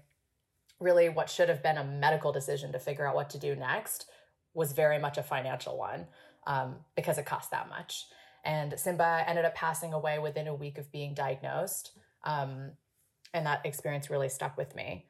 really 0.79 1.09
what 1.09 1.29
should 1.29 1.49
have 1.49 1.63
been 1.63 1.77
a 1.77 1.83
medical 1.83 2.31
decision 2.31 2.71
to 2.73 2.79
figure 2.79 3.07
out 3.07 3.15
what 3.15 3.29
to 3.31 3.39
do 3.39 3.55
next 3.55 4.05
was 4.53 4.73
very 4.73 4.99
much 4.99 5.17
a 5.17 5.23
financial 5.23 5.77
one 5.77 6.07
um, 6.47 6.75
because 6.95 7.17
it 7.17 7.25
cost 7.25 7.51
that 7.51 7.69
much. 7.69 8.05
And 8.45 8.79
Simba 8.79 9.23
ended 9.27 9.43
up 9.43 9.55
passing 9.55 9.91
away 9.91 10.19
within 10.19 10.47
a 10.47 10.53
week 10.53 10.77
of 10.77 10.91
being 10.91 11.13
diagnosed. 11.13 11.91
Um, 12.23 12.71
and 13.33 13.45
that 13.45 13.65
experience 13.65 14.09
really 14.09 14.29
stuck 14.29 14.55
with 14.57 14.75
me. 14.75 15.07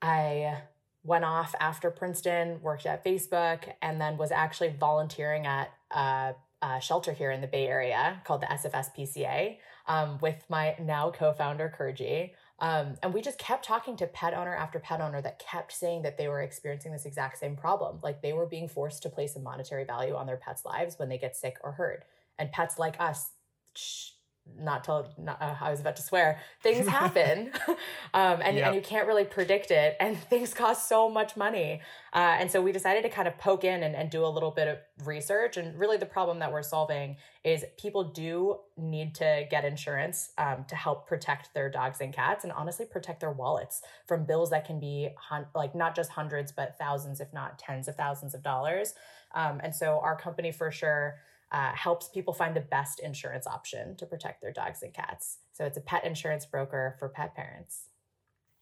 I 0.00 0.62
went 1.04 1.24
off 1.24 1.54
after 1.60 1.90
Princeton, 1.90 2.60
worked 2.62 2.86
at 2.86 3.04
Facebook, 3.04 3.72
and 3.82 4.00
then 4.00 4.16
was 4.16 4.32
actually 4.32 4.70
volunteering 4.70 5.46
at 5.46 5.72
a, 5.90 6.34
a 6.62 6.80
shelter 6.80 7.12
here 7.12 7.30
in 7.30 7.40
the 7.40 7.46
Bay 7.46 7.66
Area 7.66 8.20
called 8.24 8.40
the 8.40 8.46
SF 8.46 8.72
SPCA 8.72 9.58
um, 9.86 10.18
with 10.20 10.44
my 10.48 10.74
now 10.80 11.10
co 11.10 11.32
founder, 11.32 11.72
Kurji. 11.76 12.30
Um, 12.58 12.94
and 13.02 13.12
we 13.12 13.20
just 13.20 13.38
kept 13.38 13.64
talking 13.64 13.96
to 13.96 14.06
pet 14.06 14.34
owner 14.34 14.54
after 14.54 14.78
pet 14.78 15.00
owner 15.00 15.20
that 15.20 15.40
kept 15.40 15.72
saying 15.72 16.02
that 16.02 16.16
they 16.16 16.28
were 16.28 16.42
experiencing 16.42 16.92
this 16.92 17.04
exact 17.04 17.38
same 17.38 17.56
problem. 17.56 17.98
Like 18.02 18.22
they 18.22 18.32
were 18.32 18.46
being 18.46 18.68
forced 18.68 19.02
to 19.02 19.08
place 19.08 19.34
a 19.34 19.40
monetary 19.40 19.84
value 19.84 20.14
on 20.14 20.26
their 20.26 20.36
pets' 20.36 20.64
lives 20.64 20.98
when 20.98 21.08
they 21.08 21.18
get 21.18 21.36
sick 21.36 21.56
or 21.62 21.72
hurt 21.72 22.04
and 22.42 22.50
pets 22.50 22.78
like 22.78 23.00
us 23.00 23.30
sh- 23.76 24.10
not 24.58 24.82
to 24.84 25.04
not, 25.18 25.40
uh, 25.40 25.54
i 25.60 25.70
was 25.70 25.80
about 25.80 25.94
to 25.96 26.02
swear 26.02 26.40
things 26.62 26.86
happen. 26.86 27.52
Um, 28.14 28.40
and, 28.44 28.58
yep. 28.58 28.66
and 28.66 28.76
you 28.76 28.82
can't 28.82 29.06
really 29.06 29.24
predict 29.24 29.70
it 29.70 29.96
and 29.98 30.18
things 30.30 30.52
cost 30.52 30.86
so 30.86 31.08
much 31.08 31.34
money. 31.34 31.80
Uh, 32.12 32.36
and 32.38 32.50
so 32.50 32.60
we 32.60 32.72
decided 32.72 33.02
to 33.04 33.08
kind 33.08 33.26
of 33.26 33.38
poke 33.38 33.64
in 33.64 33.82
and, 33.82 33.96
and 33.96 34.10
do 34.10 34.22
a 34.22 34.28
little 34.28 34.50
bit 34.50 34.68
of 34.68 34.78
research 35.06 35.56
and 35.56 35.78
really 35.78 35.96
the 35.96 36.04
problem 36.04 36.38
that 36.40 36.52
we're 36.52 36.62
solving 36.62 37.16
is 37.42 37.64
people 37.78 38.04
do 38.04 38.58
need 38.76 39.14
to 39.14 39.46
get 39.50 39.64
insurance 39.64 40.32
um, 40.36 40.66
to 40.68 40.76
help 40.76 41.08
protect 41.08 41.54
their 41.54 41.70
dogs 41.70 42.02
and 42.02 42.12
cats 42.12 42.44
and 42.44 42.52
honestly 42.52 42.84
protect 42.84 43.20
their 43.20 43.32
wallets 43.32 43.80
from 44.06 44.26
bills 44.26 44.50
that 44.50 44.66
can 44.66 44.78
be 44.78 45.08
hun- 45.16 45.46
like 45.54 45.74
not 45.74 45.96
just 45.96 46.10
hundreds 46.10 46.52
but 46.52 46.76
thousands 46.76 47.18
if 47.18 47.32
not 47.32 47.58
tens 47.58 47.88
of 47.88 47.94
thousands 47.96 48.34
of 48.34 48.42
dollars. 48.42 48.92
Um, 49.34 49.58
and 49.64 49.74
so 49.74 50.00
our 50.02 50.16
company 50.16 50.52
Fursure 50.52 51.12
uh, 51.52 51.72
helps 51.74 52.08
people 52.08 52.32
find 52.32 52.56
the 52.56 52.60
best 52.60 52.98
insurance 52.98 53.46
option 53.46 53.94
to 53.96 54.06
protect 54.06 54.40
their 54.40 54.52
dogs 54.52 54.82
and 54.82 54.92
cats. 54.92 55.38
So 55.52 55.64
it's 55.64 55.76
a 55.76 55.82
pet 55.82 56.04
insurance 56.04 56.46
broker 56.46 56.96
for 56.98 57.08
pet 57.08 57.34
parents. 57.36 57.88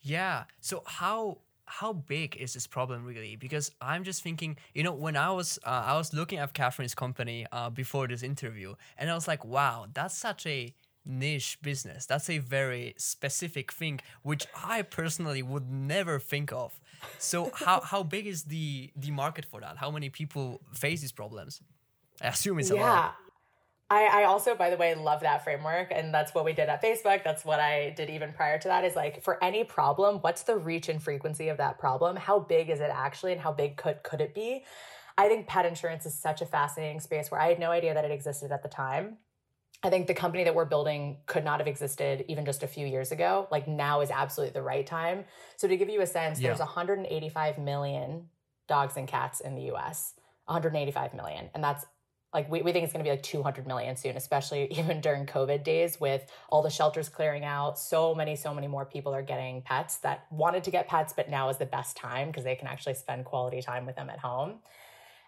Yeah. 0.03 0.45
So 0.61 0.83
how 0.87 1.39
how 1.67 1.93
big 1.93 2.37
is 2.37 2.55
this 2.55 2.67
problem 2.67 3.05
really? 3.05 3.37
Because 3.37 3.71
I'm 3.81 4.03
just 4.03 4.25
thinking, 4.25 4.57
you 4.75 4.83
know, 4.83 4.93
when 4.93 5.17
I 5.17 5.31
was 5.31 5.59
uh, 5.65 5.85
I 5.87 5.97
was 5.97 6.13
looking 6.13 6.39
at 6.39 6.53
Catherine's 6.53 6.95
company 6.95 7.47
uh, 7.53 7.71
before 7.71 8.09
this 8.09 8.23
interview, 8.23 8.75
and 8.99 9.09
I 9.09 9.15
was 9.15 9.29
like, 9.29 9.45
wow, 9.45 9.87
that's 9.93 10.17
such 10.17 10.47
a 10.47 10.75
niche 11.05 11.59
business. 11.63 12.07
That's 12.07 12.29
a 12.29 12.39
very 12.39 12.95
specific 12.97 13.73
thing, 13.73 14.01
which 14.23 14.47
I 14.65 14.83
personally 14.83 15.43
would 15.43 15.71
never 15.71 16.19
think 16.19 16.53
of. 16.53 16.81
So 17.19 17.53
how 17.55 17.81
how 17.83 18.03
big 18.03 18.27
is 18.27 18.45
the 18.45 18.91
the 18.97 19.13
market 19.13 19.45
for 19.45 19.61
that? 19.61 19.77
How 19.77 19.91
many 19.93 20.11
people 20.11 20.61
face 20.75 21.03
these 21.03 21.13
problems? 21.13 21.63
I 22.21 22.29
assume 22.29 22.59
it's 22.59 22.71
a 22.71 22.75
yeah. 22.75 22.83
lot. 22.83 23.17
I, 23.91 24.23
I 24.23 24.25
also, 24.25 24.55
by 24.55 24.71
the 24.71 24.77
way, 24.77 24.95
love 24.95 25.21
that 25.23 25.43
framework. 25.43 25.89
And 25.91 26.15
that's 26.15 26.33
what 26.33 26.45
we 26.45 26.53
did 26.53 26.69
at 26.69 26.81
Facebook. 26.81 27.25
That's 27.25 27.45
what 27.45 27.59
I 27.59 27.91
did 27.97 28.09
even 28.09 28.33
prior 28.33 28.57
to 28.59 28.69
that 28.69 28.85
is 28.85 28.95
like 28.95 29.23
for 29.23 29.43
any 29.43 29.65
problem, 29.65 30.19
what's 30.19 30.45
the 30.45 30.57
reach 30.57 30.89
and 30.89 31.03
frequency 31.03 31.49
of 31.49 31.57
that 31.57 31.79
problem? 31.79 32.15
How 32.15 32.39
big 32.39 32.71
is 32.71 32.81
it 32.81 32.91
actually? 32.93 33.33
And 33.33 33.41
how 33.41 33.53
big 33.53 33.77
could, 33.77 34.03
could 34.05 34.21
it 34.21 34.33
be? 34.33 34.65
I 35.19 35.29
think 35.29 35.49
pet 35.49 35.67
insurance 35.67 36.07
is 36.07 36.15
such 36.15 36.41
a 36.41 36.47
fascinating 36.47 37.01
space 37.01 37.33
where 37.33 37.41
I 37.41 37.49
had 37.49 37.59
no 37.59 37.73
idea 37.73 37.93
that 37.93 38.05
it 38.05 38.13
existed 38.13 38.53
at 38.53 38.63
the 38.63 38.69
time. 38.69 39.17
I 39.83 39.91
think 39.91 40.07
the 40.07 40.15
company 40.15 40.45
that 40.45 40.55
we're 40.55 40.67
building 40.67 41.17
could 41.27 41.45
not 41.45 41.59
have 41.59 41.67
existed 41.67 42.25
even 42.29 42.45
just 42.45 42.63
a 42.63 42.67
few 42.69 42.87
years 42.87 43.11
ago. 43.11 43.49
Like 43.51 43.67
now 43.67 44.03
is 44.03 44.11
absolutely 44.11 44.53
the 44.53 44.63
right 44.63 44.87
time. 44.87 45.25
So 45.57 45.67
to 45.67 45.77
give 45.77 45.89
you 45.89 46.01
a 46.01 46.07
sense, 46.07 46.39
yeah. 46.39 46.49
there's 46.49 46.61
185 46.61 47.59
million 47.59 48.29
dogs 48.69 48.97
and 48.97 49.09
cats 49.09 49.41
in 49.41 49.57
the 49.57 49.73
US. 49.73 50.15
185 50.47 51.15
million. 51.15 51.51
And 51.55 51.65
that's 51.65 51.85
like 52.33 52.51
we, 52.51 52.63
we 52.63 52.73
think 52.73 52.85
it's 52.85 52.93
going 52.93 53.05
to 53.05 53.09
be 53.09 53.13
like 53.13 53.23
200 53.23 53.67
million 53.67 53.97
soon 53.97 54.17
especially 54.17 54.67
even 54.79 55.01
during 55.01 55.27
covid 55.27 55.65
days 55.65 56.01
with 56.01 56.31
all 56.49 56.63
the 56.63 56.71
shelters 56.71 57.09
clearing 57.09 57.45
out. 57.45 57.79
So 57.79 58.15
many 58.15 58.37
so 58.37 58.55
many 58.55 58.69
more 58.69 58.85
people 58.85 59.15
are 59.15 59.23
getting 59.23 59.63
pets 59.63 59.99
that 59.99 60.27
wanted 60.31 60.65
to 60.65 60.71
get 60.71 60.89
pets 60.89 61.13
but 61.15 61.29
now 61.29 61.49
is 61.49 61.59
the 61.59 61.67
best 61.67 61.97
time 61.97 62.29
because 62.29 62.45
they 62.45 62.55
can 62.55 62.69
actually 62.69 62.95
spend 62.95 63.25
quality 63.25 63.63
time 63.63 63.87
with 63.87 63.97
them 63.97 64.11
at 64.11 64.19
home. 64.19 64.61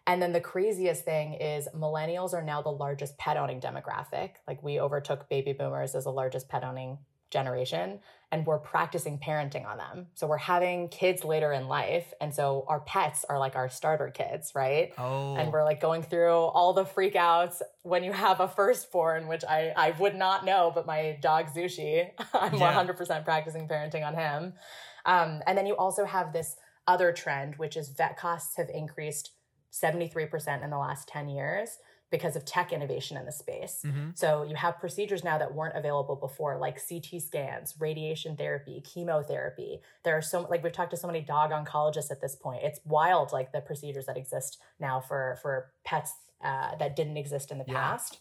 And 0.07 0.21
then 0.21 0.33
the 0.33 0.41
craziest 0.41 1.05
thing 1.05 1.35
is 1.35 1.69
millennials 1.77 2.35
are 2.35 2.43
now 2.43 2.61
the 2.61 2.71
largest 2.73 3.17
pet 3.19 3.37
owning 3.37 3.61
demographic. 3.61 4.31
Like 4.49 4.63
we 4.63 4.81
overtook 4.81 5.29
baby 5.29 5.53
boomers 5.53 5.95
as 5.95 6.05
the 6.05 6.13
largest 6.13 6.49
pet 6.49 6.65
owning 6.65 6.99
generation 7.33 7.99
and 8.31 8.47
we're 8.47 8.59
practicing 8.59 9.19
parenting 9.19 9.67
on 9.67 9.77
them. 9.77 10.07
So 10.15 10.27
we're 10.27 10.39
having 10.39 10.89
kids 10.89 11.23
later 11.23 11.53
in 11.53 11.69
life. 11.69 12.15
And 12.21 12.35
so 12.35 12.65
our 12.67 12.81
pets 12.81 13.27
are 13.29 13.39
like 13.39 13.57
our 13.57 13.69
starter 13.69 14.09
kids, 14.09 14.53
right? 14.55 14.93
Oh. 14.97 15.35
And 15.37 15.53
we're 15.53 15.65
like 15.65 15.81
going 15.81 16.03
through 16.03 16.31
all 16.31 16.73
the 16.73 16.85
freakouts 16.85 17.61
when 17.83 18.05
you 18.05 18.13
have 18.13 18.41
a 18.41 18.49
firstborn, 18.49 19.29
which 19.29 19.45
I, 19.45 19.73
I 19.77 19.91
would 19.99 20.15
not 20.15 20.47
know, 20.47 20.73
but 20.75 20.87
my 20.87 21.19
dog 21.21 21.49
Zushi, 21.55 22.11
I'm 22.35 22.55
yeah. 22.55 22.85
100% 22.85 23.25
practicing 23.25 23.69
parenting 23.69 24.07
on 24.07 24.15
him. 24.15 24.55
Um, 25.05 25.43
and 25.47 25.59
then 25.59 25.67
you 25.67 25.77
also 25.77 26.07
have 26.07 26.33
this 26.33 26.57
other 26.87 27.13
trend, 27.13 27.57
which 27.57 27.77
is 27.77 27.91
vet 27.91 28.17
costs 28.17 28.57
have 28.57 28.71
increased 28.71 29.33
73% 29.73 30.65
in 30.65 30.71
the 30.71 30.79
last 30.79 31.07
10 31.09 31.29
years 31.29 31.79
because 32.13 32.37
of 32.37 32.45
tech 32.45 32.73
innovation 32.73 33.17
in 33.17 33.25
the 33.25 33.33
space. 33.33 33.83
Mm-hmm. 33.85 34.11
So 34.15 34.45
you 34.45 34.55
have 34.55 34.79
procedures 34.79 35.25
now 35.25 35.39
that 35.39 35.53
weren't 35.53 35.75
available 35.75 36.15
before, 36.15 36.59
like 36.59 36.79
CT 36.87 37.23
scans, 37.23 37.75
radiation 37.81 38.37
therapy, 38.37 38.83
chemotherapy. 38.85 39.81
There 40.05 40.17
are 40.17 40.23
so 40.23 40.47
like 40.49 40.63
we've 40.63 40.73
talked 40.73 40.91
to 40.91 40.97
so 40.97 41.09
many 41.09 41.23
dog 41.23 41.51
oncologists 41.51 42.11
at 42.11 42.21
this 42.21 42.37
point. 42.37 42.63
It's 42.63 42.81
wild, 42.85 43.33
like 43.33 43.51
the 43.51 43.63
procedures 43.63 44.07
that 44.07 44.19
exist 44.19 44.59
now 44.79 45.01
for 45.01 45.39
for 45.41 45.73
pets 45.85 46.13
uh, 46.45 46.77
that 46.77 46.95
didn't 46.95 47.17
exist 47.17 47.51
in 47.51 47.59
the 47.59 47.65
yeah. 47.67 47.75
past. 47.75 48.19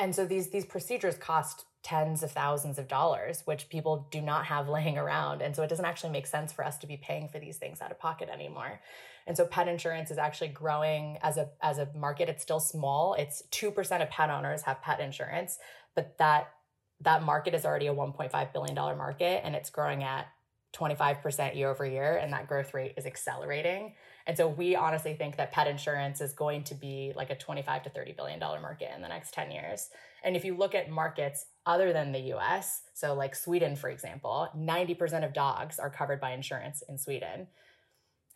And 0.00 0.14
so 0.14 0.24
these 0.24 0.48
these 0.48 0.64
procedures 0.64 1.16
cost 1.16 1.66
tens 1.82 2.22
of 2.22 2.32
thousands 2.32 2.78
of 2.78 2.88
dollars, 2.88 3.42
which 3.44 3.68
people 3.68 4.08
do 4.10 4.20
not 4.20 4.46
have 4.46 4.68
laying 4.76 4.98
around. 4.98 5.42
And 5.42 5.54
so 5.54 5.62
it 5.62 5.68
doesn't 5.68 5.84
actually 5.84 6.10
make 6.10 6.26
sense 6.26 6.52
for 6.52 6.64
us 6.64 6.78
to 6.78 6.86
be 6.86 6.96
paying 6.96 7.28
for 7.28 7.38
these 7.38 7.58
things 7.58 7.80
out 7.80 7.90
of 7.90 8.00
pocket 8.00 8.28
anymore. 8.32 8.80
And 9.26 9.36
so 9.36 9.44
pet 9.44 9.68
insurance 9.68 10.10
is 10.10 10.18
actually 10.18 10.48
growing 10.48 11.18
as 11.22 11.36
a 11.36 11.50
as 11.62 11.78
a 11.78 11.88
market. 11.94 12.28
It's 12.30 12.42
still 12.42 12.60
small. 12.60 13.14
It's 13.14 13.42
2% 13.52 14.02
of 14.02 14.10
pet 14.10 14.30
owners 14.30 14.62
have 14.62 14.80
pet 14.82 15.00
insurance, 15.00 15.58
but 15.94 16.16
that 16.18 16.54
that 17.02 17.22
market 17.22 17.54
is 17.54 17.64
already 17.64 17.86
a 17.86 17.94
1.5 17.94 18.52
billion 18.52 18.74
dollar 18.74 18.96
market 18.96 19.42
and 19.44 19.54
it's 19.54 19.70
growing 19.70 20.02
at 20.02 20.26
25% 20.72 21.56
year 21.56 21.70
over 21.70 21.84
year 21.84 22.16
and 22.16 22.32
that 22.32 22.46
growth 22.46 22.74
rate 22.74 22.94
is 22.96 23.06
accelerating. 23.06 23.94
And 24.26 24.36
so 24.36 24.46
we 24.46 24.76
honestly 24.76 25.14
think 25.14 25.36
that 25.36 25.50
pet 25.50 25.66
insurance 25.66 26.20
is 26.20 26.32
going 26.32 26.64
to 26.64 26.74
be 26.74 27.12
like 27.16 27.30
a 27.30 27.34
25 27.34 27.84
to 27.84 27.90
30 27.90 28.12
billion 28.12 28.38
dollar 28.38 28.60
market 28.60 28.90
in 28.94 29.02
the 29.02 29.08
next 29.08 29.34
10 29.34 29.50
years. 29.50 29.88
And 30.22 30.36
if 30.36 30.44
you 30.44 30.56
look 30.56 30.74
at 30.74 30.90
markets 30.90 31.46
other 31.66 31.92
than 31.92 32.12
the 32.12 32.34
US, 32.34 32.82
so 32.94 33.14
like 33.14 33.34
Sweden 33.34 33.74
for 33.74 33.90
example, 33.90 34.48
90% 34.56 35.24
of 35.24 35.32
dogs 35.32 35.78
are 35.78 35.90
covered 35.90 36.20
by 36.20 36.32
insurance 36.32 36.82
in 36.88 36.98
Sweden 36.98 37.48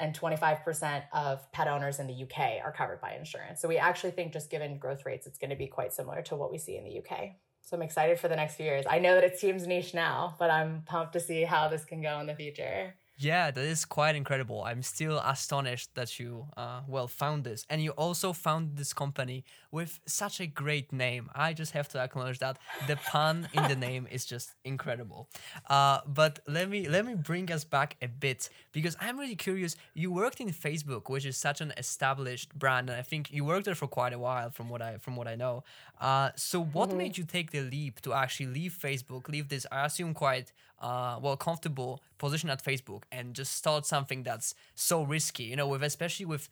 and 0.00 0.18
25% 0.18 1.04
of 1.12 1.50
pet 1.52 1.68
owners 1.68 2.00
in 2.00 2.08
the 2.08 2.22
UK 2.24 2.64
are 2.64 2.72
covered 2.72 3.00
by 3.00 3.14
insurance. 3.14 3.60
So 3.60 3.68
we 3.68 3.78
actually 3.78 4.10
think 4.10 4.32
just 4.32 4.50
given 4.50 4.78
growth 4.78 5.06
rates, 5.06 5.26
it's 5.26 5.38
going 5.38 5.50
to 5.50 5.56
be 5.56 5.68
quite 5.68 5.92
similar 5.92 6.20
to 6.22 6.36
what 6.36 6.50
we 6.50 6.58
see 6.58 6.76
in 6.76 6.84
the 6.84 6.98
UK. 6.98 7.36
So 7.64 7.76
I'm 7.76 7.82
excited 7.82 8.20
for 8.20 8.28
the 8.28 8.36
next 8.36 8.56
few 8.56 8.66
years. 8.66 8.84
I 8.88 8.98
know 8.98 9.14
that 9.14 9.24
it 9.24 9.38
seems 9.38 9.66
niche 9.66 9.94
now, 9.94 10.36
but 10.38 10.50
I'm 10.50 10.82
pumped 10.84 11.14
to 11.14 11.20
see 11.20 11.44
how 11.44 11.68
this 11.68 11.84
can 11.86 12.02
go 12.02 12.20
in 12.20 12.26
the 12.26 12.34
future. 12.34 12.94
Yeah, 13.16 13.52
that 13.52 13.64
is 13.64 13.84
quite 13.84 14.16
incredible. 14.16 14.64
I'm 14.64 14.82
still 14.82 15.18
astonished 15.18 15.94
that 15.94 16.18
you, 16.18 16.48
uh, 16.56 16.80
well, 16.88 17.06
found 17.06 17.44
this. 17.44 17.64
And 17.70 17.80
you 17.80 17.90
also 17.92 18.32
found 18.32 18.76
this 18.76 18.92
company 18.92 19.44
with 19.70 20.00
such 20.04 20.40
a 20.40 20.46
great 20.46 20.92
name. 20.92 21.30
I 21.32 21.52
just 21.52 21.72
have 21.72 21.88
to 21.90 21.98
acknowledge 22.00 22.40
that 22.40 22.58
the 22.88 22.96
pun 22.96 23.48
in 23.52 23.68
the 23.68 23.76
name 23.88 24.08
is 24.10 24.24
just 24.24 24.54
incredible. 24.64 25.28
Uh, 25.70 26.00
but 26.08 26.40
let 26.48 26.68
me 26.68 26.88
let 26.88 27.06
me 27.06 27.14
bring 27.14 27.52
us 27.52 27.62
back 27.62 27.96
a 28.02 28.08
bit 28.08 28.48
because 28.72 28.96
I'm 29.00 29.18
really 29.18 29.36
curious. 29.36 29.76
You 29.94 30.10
worked 30.10 30.40
in 30.40 30.48
Facebook, 30.48 31.08
which 31.08 31.24
is 31.24 31.36
such 31.36 31.60
an 31.60 31.72
established 31.76 32.52
brand, 32.58 32.90
and 32.90 32.98
I 32.98 33.02
think 33.02 33.30
you 33.30 33.44
worked 33.44 33.66
there 33.66 33.76
for 33.76 33.86
quite 33.86 34.12
a 34.12 34.18
while, 34.18 34.50
from 34.50 34.68
what 34.68 34.82
I 34.82 34.98
from 34.98 35.14
what 35.14 35.28
I 35.28 35.36
know. 35.36 35.62
Uh, 36.00 36.30
so 36.34 36.60
what 36.60 36.88
mm-hmm. 36.88 36.98
made 36.98 37.18
you 37.18 37.24
take 37.24 37.52
the 37.52 37.60
leap 37.60 38.00
to 38.02 38.12
actually 38.12 38.46
leave 38.46 38.76
Facebook, 38.80 39.28
leave 39.28 39.48
this, 39.48 39.66
I 39.70 39.86
assume, 39.86 40.14
quite 40.14 40.52
uh, 40.80 41.18
well 41.22 41.36
comfortable 41.36 42.02
position 42.18 42.50
at 42.50 42.62
Facebook 42.62 43.04
and 43.12 43.34
just 43.34 43.54
start 43.54 43.86
something 43.86 44.22
that's 44.22 44.54
so 44.74 45.02
risky. 45.02 45.44
You 45.44 45.56
know, 45.56 45.68
with 45.68 45.82
especially 45.82 46.26
with 46.26 46.48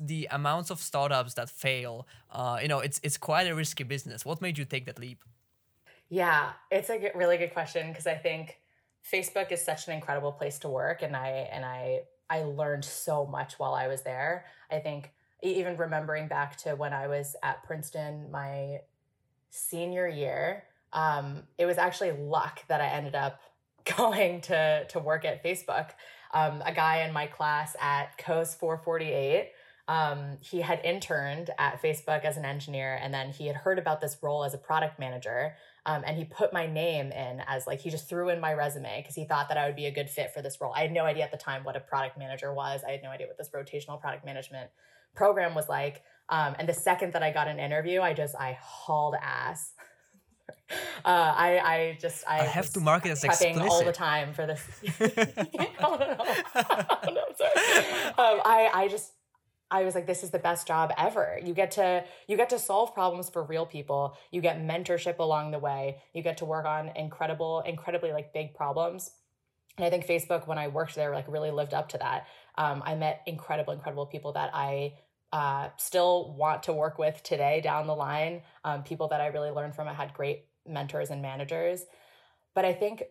the 0.00 0.28
amounts 0.30 0.70
of 0.70 0.80
startups 0.80 1.34
that 1.34 1.50
fail. 1.50 2.06
Uh, 2.30 2.58
you 2.60 2.68
know, 2.68 2.80
it's 2.80 3.00
it's 3.02 3.16
quite 3.16 3.46
a 3.46 3.54
risky 3.54 3.84
business. 3.84 4.24
What 4.24 4.40
made 4.40 4.58
you 4.58 4.64
take 4.64 4.86
that 4.86 4.98
leap? 4.98 5.22
Yeah, 6.08 6.52
it's 6.70 6.90
a 6.90 7.10
really 7.14 7.36
good 7.36 7.52
question 7.52 7.88
because 7.88 8.06
I 8.06 8.14
think 8.14 8.58
Facebook 9.10 9.52
is 9.52 9.64
such 9.64 9.86
an 9.88 9.94
incredible 9.94 10.32
place 10.32 10.58
to 10.60 10.68
work, 10.68 11.02
and 11.02 11.16
I 11.16 11.48
and 11.52 11.64
I 11.64 12.00
I 12.28 12.42
learned 12.42 12.84
so 12.84 13.26
much 13.26 13.58
while 13.58 13.74
I 13.74 13.88
was 13.88 14.02
there. 14.02 14.46
I 14.70 14.78
think 14.78 15.12
even 15.42 15.76
remembering 15.76 16.28
back 16.28 16.56
to 16.56 16.74
when 16.74 16.92
I 16.92 17.06
was 17.06 17.36
at 17.42 17.62
Princeton, 17.62 18.30
my 18.30 18.80
senior 19.50 20.08
year, 20.08 20.64
um, 20.92 21.42
it 21.58 21.66
was 21.66 21.78
actually 21.78 22.12
luck 22.12 22.62
that 22.68 22.80
I 22.80 22.86
ended 22.86 23.14
up 23.14 23.40
going 23.96 24.40
to 24.42 24.86
to 24.88 24.98
work 24.98 25.24
at 25.24 25.44
Facebook. 25.44 25.90
Um, 26.32 26.62
a 26.66 26.72
guy 26.72 27.02
in 27.02 27.12
my 27.12 27.26
class 27.26 27.76
at 27.80 28.18
COS 28.18 28.54
448 28.54 29.52
um, 29.88 30.38
he 30.40 30.60
had 30.60 30.80
interned 30.84 31.50
at 31.58 31.80
Facebook 31.80 32.24
as 32.24 32.36
an 32.36 32.44
engineer, 32.44 32.98
and 33.00 33.14
then 33.14 33.30
he 33.30 33.46
had 33.46 33.54
heard 33.54 33.78
about 33.78 34.00
this 34.00 34.16
role 34.20 34.42
as 34.44 34.52
a 34.52 34.58
product 34.58 34.98
manager. 34.98 35.54
Um, 35.84 36.02
and 36.04 36.16
he 36.16 36.24
put 36.24 36.52
my 36.52 36.66
name 36.66 37.12
in 37.12 37.40
as 37.46 37.68
like 37.68 37.78
he 37.80 37.90
just 37.90 38.08
threw 38.08 38.28
in 38.30 38.40
my 38.40 38.52
resume 38.52 39.00
because 39.00 39.14
he 39.14 39.24
thought 39.24 39.48
that 39.48 39.56
I 39.56 39.66
would 39.66 39.76
be 39.76 39.86
a 39.86 39.92
good 39.92 40.10
fit 40.10 40.32
for 40.34 40.42
this 40.42 40.60
role. 40.60 40.72
I 40.74 40.80
had 40.80 40.90
no 40.90 41.04
idea 41.04 41.22
at 41.22 41.30
the 41.30 41.36
time 41.36 41.62
what 41.62 41.76
a 41.76 41.80
product 41.80 42.18
manager 42.18 42.52
was. 42.52 42.80
I 42.86 42.90
had 42.90 43.04
no 43.04 43.10
idea 43.10 43.28
what 43.28 43.38
this 43.38 43.50
rotational 43.50 44.00
product 44.00 44.24
management 44.24 44.70
program 45.14 45.54
was 45.54 45.68
like. 45.68 46.02
Um, 46.28 46.56
and 46.58 46.68
the 46.68 46.74
second 46.74 47.12
that 47.12 47.22
I 47.22 47.30
got 47.30 47.46
an 47.46 47.60
interview, 47.60 48.00
I 48.00 48.14
just 48.14 48.34
I 48.34 48.58
hauled 48.60 49.14
ass. 49.22 49.70
Uh, 50.68 50.74
I 51.04 51.58
I 51.58 51.98
just 52.00 52.24
I, 52.28 52.40
I 52.40 52.44
have 52.44 52.70
to 52.70 52.80
mark 52.80 53.06
it 53.06 53.10
as 53.10 53.22
explicit 53.22 53.62
all 53.62 53.84
the 53.84 53.92
time 53.92 54.32
for 54.32 54.46
this. 54.46 54.62
oh, 55.80 55.96
no, 56.00 56.06
no. 57.06 57.14
no, 57.14 57.24
sorry. 57.36 57.86
Um, 58.18 58.40
I 58.44 58.70
I 58.74 58.88
just 58.88 59.12
I 59.70 59.84
was 59.84 59.94
like, 59.94 60.06
this 60.06 60.22
is 60.22 60.30
the 60.30 60.38
best 60.38 60.66
job 60.66 60.92
ever. 60.96 61.38
You 61.42 61.54
get 61.54 61.72
to 61.72 62.04
you 62.28 62.36
get 62.36 62.50
to 62.50 62.58
solve 62.58 62.94
problems 62.94 63.30
for 63.30 63.44
real 63.44 63.66
people. 63.66 64.16
You 64.30 64.40
get 64.40 64.60
mentorship 64.60 65.18
along 65.18 65.50
the 65.50 65.58
way. 65.58 65.98
You 66.12 66.22
get 66.22 66.38
to 66.38 66.44
work 66.44 66.66
on 66.66 66.88
incredible, 66.96 67.60
incredibly 67.60 68.12
like 68.12 68.32
big 68.32 68.54
problems. 68.54 69.10
And 69.76 69.84
I 69.84 69.90
think 69.90 70.06
Facebook, 70.06 70.46
when 70.46 70.58
I 70.58 70.68
worked 70.68 70.94
there, 70.94 71.12
like 71.12 71.26
really 71.28 71.50
lived 71.50 71.74
up 71.74 71.90
to 71.90 71.98
that. 71.98 72.26
Um, 72.56 72.82
I 72.86 72.94
met 72.94 73.22
incredible, 73.26 73.72
incredible 73.72 74.06
people 74.06 74.32
that 74.32 74.50
I 74.54 74.94
uh, 75.32 75.68
still 75.76 76.34
want 76.34 76.62
to 76.64 76.72
work 76.72 76.98
with 76.98 77.22
today 77.22 77.60
down 77.60 77.86
the 77.86 77.94
line. 77.94 78.42
Um, 78.64 78.84
people 78.84 79.08
that 79.08 79.20
I 79.20 79.26
really 79.26 79.50
learned 79.50 79.74
from. 79.74 79.88
I 79.88 79.92
had 79.92 80.14
great 80.14 80.46
mentors 80.68 81.10
and 81.10 81.22
managers. 81.22 81.84
But 82.54 82.64
I 82.64 82.72
think 82.72 83.04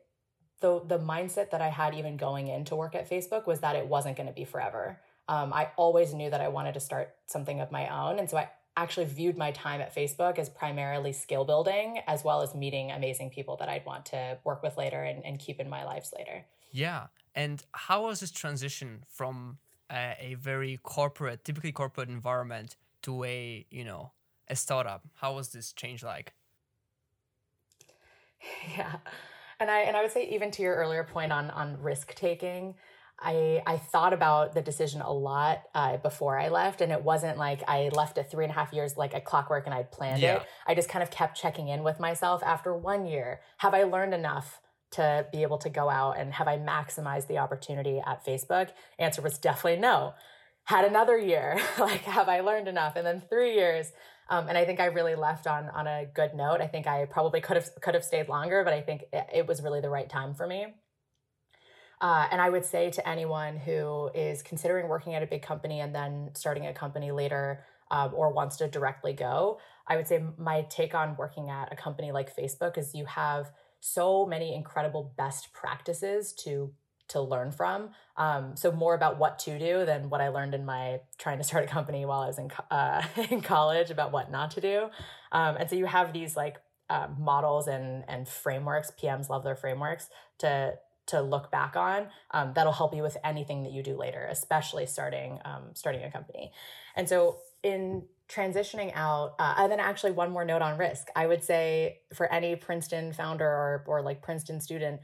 the 0.62 0.82
the 0.86 1.00
mindset 1.00 1.52
that 1.52 1.62
I 1.62 1.70
had 1.70 1.94
even 1.96 2.18
going 2.18 2.48
into 2.48 2.76
work 2.76 2.96
at 2.96 3.10
Facebook 3.10 3.48
was 3.48 3.60
that 3.60 3.76
it 3.76 3.88
wasn't 3.88 4.18
going 4.18 4.28
to 4.28 4.34
be 4.34 4.46
forever 4.46 5.00
um, 5.28 5.54
I 5.54 5.70
always 5.76 6.14
knew 6.14 6.30
that 6.30 6.42
I 6.42 6.48
wanted 6.50 6.74
to 6.76 6.80
start 6.80 7.16
something 7.26 7.60
of 7.60 7.72
my 7.72 7.88
own. 7.88 8.20
And 8.20 8.30
so 8.30 8.38
I 8.38 8.50
actually 8.78 9.06
viewed 9.06 9.38
my 9.38 9.52
time 9.52 9.82
at 9.82 9.96
Facebook 9.96 10.38
as 10.38 10.50
primarily 10.50 11.14
skill 11.14 11.46
building 11.46 12.02
as 12.08 12.24
well 12.24 12.42
as 12.42 12.54
meeting 12.54 12.92
amazing 12.92 13.30
people 13.30 13.56
that 13.58 13.70
I'd 13.70 13.86
want 13.86 14.06
to 14.08 14.38
work 14.44 14.62
with 14.62 14.78
later 14.78 15.02
and, 15.02 15.26
and 15.26 15.40
keep 15.40 15.60
in 15.60 15.70
my 15.70 15.84
lives 15.84 16.14
later. 16.16 16.46
Yeah. 16.72 17.08
And 17.34 17.64
how 17.72 18.06
was 18.06 18.20
this 18.20 18.32
transition 18.32 19.04
from 19.10 19.58
uh, 19.90 20.14
a 20.20 20.36
very 20.36 20.80
corporate, 20.84 21.44
typically 21.44 21.72
corporate 21.72 22.10
environment 22.10 22.76
to 23.04 23.24
a, 23.24 23.66
you 23.72 23.84
know, 23.84 24.12
a 24.50 24.56
startup? 24.56 25.04
How 25.16 25.34
was 25.34 25.50
this 25.50 25.72
change 25.72 26.04
like? 26.04 26.34
Yeah. 28.77 28.98
And 29.60 29.72
I 29.72 29.82
and 29.82 29.96
I 29.96 30.01
would 30.01 30.12
say 30.12 30.27
even 30.30 30.51
to 30.51 30.62
your 30.62 30.75
earlier 30.75 31.04
point 31.04 31.32
on 31.32 31.50
on 31.50 31.82
risk 31.82 32.13
taking, 32.13 32.75
I 33.20 33.62
I 33.65 33.77
thought 33.77 34.13
about 34.13 34.54
the 34.54 34.62
decision 34.62 35.01
a 35.01 35.12
lot 35.12 35.63
uh, 35.74 35.98
before 35.98 36.38
I 36.38 36.50
left, 36.50 36.82
and 36.82 36.92
it 36.92 37.04
wasn't 37.04 37.38
like 37.38 37.63
I 37.68 37.89
left 37.94 38.18
at 38.18 38.30
three 38.30 38.44
and 38.44 38.51
a 38.51 38.56
half 38.56 38.74
years 38.74 38.98
like 38.98 39.13
a 39.13 39.22
clockwork 39.22 39.65
and 39.65 39.74
I'd 39.74 39.92
planned 39.92 40.22
yeah. 40.22 40.38
it. 40.38 40.44
I 40.68 40.75
just 40.75 40.89
kind 40.89 41.01
of 41.04 41.10
kept 41.10 41.39
checking 41.39 41.70
in 41.70 41.84
with 41.84 42.00
myself 42.00 42.44
after 42.44 42.75
one 42.75 43.06
year. 43.06 43.39
Have 43.58 43.74
I 43.74 43.84
learned 43.84 44.13
enough 44.13 44.60
to 44.92 45.25
be 45.32 45.44
able 45.44 45.58
to 45.60 45.70
go 45.70 45.89
out 45.89 46.18
and 46.18 46.34
have 46.34 46.48
I 46.48 46.58
maximized 46.58 47.27
the 47.27 47.38
opportunity 47.38 48.01
at 48.06 48.25
Facebook? 48.25 48.70
Answer 49.00 49.22
was 49.22 49.38
definitely 49.38 49.80
no. 49.80 50.13
Had 50.65 50.84
another 50.84 51.18
year, 51.18 51.60
like 51.80 52.01
have 52.01 52.27
I 52.27 52.42
learned 52.42 52.68
enough? 52.68 52.96
And 52.98 53.06
then 53.06 53.24
three 53.30 53.54
years. 53.54 53.92
Um, 54.29 54.48
and 54.48 54.58
I 54.58 54.65
think 54.65 54.79
I 54.79 54.86
really 54.86 55.15
left 55.15 55.48
on 55.48 55.70
on 55.70 55.88
a 55.88 56.05
good 56.13 56.34
note. 56.34 56.62
I 56.62 56.67
think 56.67 56.88
I 56.88 57.05
probably 57.05 57.41
could 57.41 57.58
have 57.58 57.70
could 57.82 57.94
have 57.94 58.03
stayed 58.03 58.27
longer, 58.27 58.63
but 58.63 58.74
I 58.74 58.82
think 58.82 59.03
it, 59.13 59.27
it 59.34 59.48
was 59.48 59.62
really 59.62 59.82
the 59.82 59.89
right 59.89 60.10
time 60.10 60.34
for 60.34 60.48
me. 60.48 60.67
Uh, 62.01 62.27
and 62.29 62.41
I 62.41 62.50
would 62.50 62.65
say 62.65 62.89
to 62.91 63.08
anyone 63.08 63.58
who 63.58 64.10
is 64.13 64.41
considering 64.41 64.89
working 64.89 65.15
at 65.15 65.24
a 65.24 65.27
big 65.27 65.41
company 65.41 65.79
and 65.79 65.96
then 65.96 66.32
starting 66.34 66.67
a 66.67 66.74
company 66.74 67.12
later 67.12 67.63
um, 67.89 68.12
or 68.13 68.34
wants 68.34 68.58
to 68.58 68.67
directly 68.67 69.13
go, 69.13 69.60
I 69.88 69.96
would 69.96 70.08
say 70.08 70.24
my 70.38 70.63
take 70.63 70.94
on 70.94 71.15
working 71.15 71.50
at 71.50 71.72
a 71.72 71.75
company 71.75 72.12
like 72.12 72.36
Facebook 72.36 72.77
is 72.77 72.94
you 72.94 73.05
have 73.05 73.51
so 73.79 74.25
many 74.25 74.53
incredible 74.53 75.13
best 75.17 75.53
practices 75.53 76.34
to 76.44 76.74
to 77.10 77.22
learn 77.22 77.52
from. 77.52 77.90
Um, 78.18 78.56
so 78.56 78.72
more 78.72 78.96
about 78.96 79.20
what 79.20 79.40
to 79.40 79.60
do 79.60 79.86
than 79.86 80.10
what 80.10 80.22
I 80.22 80.30
learned 80.30 80.56
in 80.56 80.66
my 80.66 81.02
trying 81.18 81.38
to 81.38 81.44
start 81.44 81.66
a 81.66 81.68
company 81.68 82.06
while 82.06 82.22
I 82.22 82.28
was 82.28 82.40
in 82.40 82.52
uh, 82.72 83.04
in 83.30 83.42
college 83.42 83.92
about 83.92 84.12
what 84.12 84.32
not 84.32 84.52
to 84.52 84.62
do. 84.62 84.90
Um, 85.32 85.58
and 85.58 85.70
so 85.70 85.76
you 85.76 85.86
have 85.86 86.14
these 86.14 86.36
like 86.36 86.58
uh, 86.90 87.08
models 87.18 87.68
and 87.68 88.04
and 88.08 88.28
frameworks. 88.28 88.92
PMs 88.92 89.30
love 89.30 89.44
their 89.44 89.56
frameworks 89.56 90.10
to 90.40 90.76
to 91.08 91.22
look 91.22 91.52
back 91.52 91.76
on 91.76 92.08
um, 92.32 92.52
that'll 92.56 92.74
help 92.74 92.96
you 92.96 93.04
with 93.04 93.18
anything 93.24 93.64
that 93.64 93.72
you 93.72 93.84
do 93.84 93.96
later 93.96 94.28
especially 94.30 94.86
starting 94.86 95.40
um, 95.46 95.64
starting 95.74 96.04
a 96.04 96.12
company 96.12 96.52
and 96.96 97.08
so 97.08 97.38
in 97.64 98.04
transitioning 98.28 98.92
out 98.96 99.36
uh, 99.38 99.54
and 99.58 99.72
then 99.72 99.80
actually 99.80 100.12
one 100.12 100.32
more 100.32 100.44
note 100.44 100.62
on 100.62 100.78
risk 100.78 101.08
i 101.16 101.28
would 101.28 101.44
say 101.44 102.00
for 102.14 102.32
any 102.32 102.56
princeton 102.56 103.14
founder 103.14 103.46
or, 103.46 103.84
or 103.88 104.02
like 104.02 104.22
princeton 104.22 104.60
student 104.60 105.00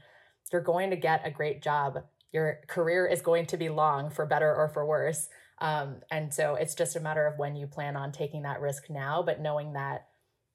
you're 0.52 0.62
going 0.62 0.90
to 0.90 0.96
get 0.96 1.26
a 1.26 1.30
great 1.30 1.62
job 1.62 2.02
your 2.32 2.60
career 2.66 3.06
is 3.06 3.20
going 3.20 3.46
to 3.46 3.56
be 3.56 3.68
long 3.68 4.10
for 4.10 4.26
better 4.26 4.54
or 4.54 4.68
for 4.68 4.84
worse 4.86 5.28
um, 5.58 5.96
and 6.10 6.34
so 6.34 6.54
it's 6.54 6.74
just 6.74 6.96
a 6.96 7.00
matter 7.00 7.26
of 7.26 7.38
when 7.38 7.54
you 7.54 7.66
plan 7.66 7.96
on 7.96 8.12
taking 8.12 8.42
that 8.42 8.60
risk 8.60 8.90
now 8.90 9.22
but 9.22 9.40
knowing 9.40 9.72
that 9.72 10.06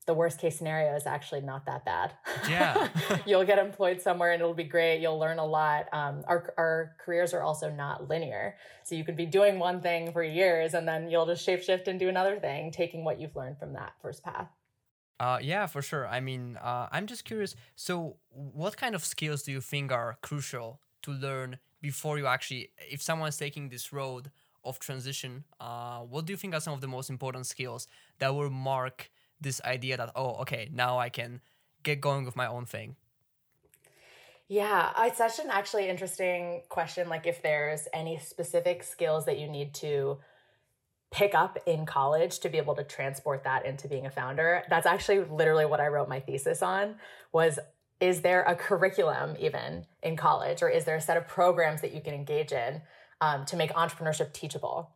the 0.08 0.14
worst 0.14 0.40
case 0.40 0.58
scenario 0.58 0.96
is 0.96 1.06
actually 1.06 1.42
not 1.42 1.66
that 1.66 1.84
bad. 1.86 2.14
Yeah. 2.50 2.88
You'll 3.26 3.44
get 3.44 3.60
employed 3.60 4.02
somewhere 4.02 4.32
and 4.32 4.42
it'll 4.42 4.54
be 4.54 4.64
great. 4.64 5.02
You'll 5.02 5.20
learn 5.20 5.38
a 5.38 5.46
lot. 5.46 5.90
Um, 5.92 6.24
our, 6.26 6.54
our 6.58 6.96
careers 7.04 7.34
are 7.34 7.44
also 7.44 7.70
not 7.70 8.10
linear. 8.10 8.56
So 8.86 8.96
you 8.96 9.04
could 9.04 9.18
be 9.18 9.26
doing 9.26 9.60
one 9.60 9.82
thing 9.82 10.14
for 10.14 10.24
years 10.24 10.74
and 10.74 10.88
then 10.88 11.12
you'll 11.12 11.26
just 11.26 11.46
shapeshift 11.46 11.88
and 11.88 12.00
do 12.00 12.08
another 12.08 12.40
thing, 12.40 12.72
taking 12.72 13.04
what 13.04 13.20
you've 13.20 13.36
learned 13.36 13.60
from 13.60 13.74
that 13.74 13.94
first 14.02 14.24
path. 14.24 14.48
Uh, 15.20 15.40
yeah, 15.42 15.66
for 15.66 15.82
sure. 15.82 16.08
I 16.08 16.20
mean, 16.20 16.58
uh, 16.58 16.88
I'm 16.92 17.08
just 17.08 17.26
curious. 17.26 17.56
So, 17.76 18.18
what 18.30 18.78
kind 18.78 18.94
of 18.94 19.04
skills 19.04 19.44
do 19.44 19.52
you 19.52 19.62
think 19.62 19.92
are 19.92 20.18
crucial 20.22 20.80
to 21.02 21.12
learn 21.12 21.58
before 21.82 22.18
you 22.18 22.28
actually, 22.28 22.70
if 22.90 23.02
someone's 23.02 23.38
taking 23.38 23.70
this 23.70 23.92
road 23.92 24.30
of 24.64 24.80
transition, 24.80 25.44
uh, 25.60 26.00
what 26.00 26.26
do 26.26 26.34
you 26.34 26.38
think 26.38 26.54
are 26.54 26.60
some 26.60 26.74
of 26.74 26.82
the 26.82 26.88
most 26.88 27.10
important 27.10 27.48
skills 27.48 27.88
that 28.20 28.36
will 28.36 28.50
mark 28.50 29.10
this 29.40 29.62
idea 29.64 29.98
that 29.98 30.12
oh 30.16 30.36
okay 30.42 30.70
now 30.74 30.98
i 30.98 31.10
can 31.10 31.42
get 31.84 32.02
going 32.02 32.26
with 32.26 32.36
my 32.36 32.48
own 32.48 32.66
thing 32.66 32.96
yeah 34.48 34.92
it's 35.00 35.18
such 35.18 35.40
an 35.40 35.50
actually 35.50 35.88
interesting 35.88 36.62
question 36.70 37.10
like 37.10 37.28
if 37.28 37.42
there's 37.42 37.88
any 37.94 38.18
specific 38.18 38.84
skills 38.84 39.26
that 39.26 39.38
you 39.38 39.48
need 39.48 39.74
to 39.74 40.18
pick 41.12 41.34
up 41.34 41.58
in 41.66 41.86
college 41.86 42.40
to 42.40 42.50
be 42.50 42.58
able 42.58 42.76
to 42.76 42.84
transport 42.84 43.44
that 43.44 43.66
into 43.66 43.88
being 43.88 44.06
a 44.06 44.12
founder 44.12 44.64
that's 44.70 44.86
actually 44.86 45.24
literally 45.24 45.66
what 45.66 45.80
i 45.80 45.88
wrote 45.88 46.10
my 46.10 46.20
thesis 46.20 46.62
on 46.62 46.96
was 47.32 47.60
is 48.00 48.22
there 48.22 48.44
a 48.44 48.56
curriculum 48.56 49.36
even 49.40 49.86
in 50.04 50.16
college 50.16 50.62
or 50.62 50.70
is 50.70 50.86
there 50.86 50.96
a 50.96 51.02
set 51.02 51.18
of 51.18 51.28
programs 51.28 51.82
that 51.82 51.94
you 51.94 52.02
can 52.02 52.14
engage 52.14 52.52
in 52.52 52.82
um, 53.22 53.46
to 53.46 53.56
make 53.56 53.72
entrepreneurship 53.72 54.34
teachable 54.34 54.92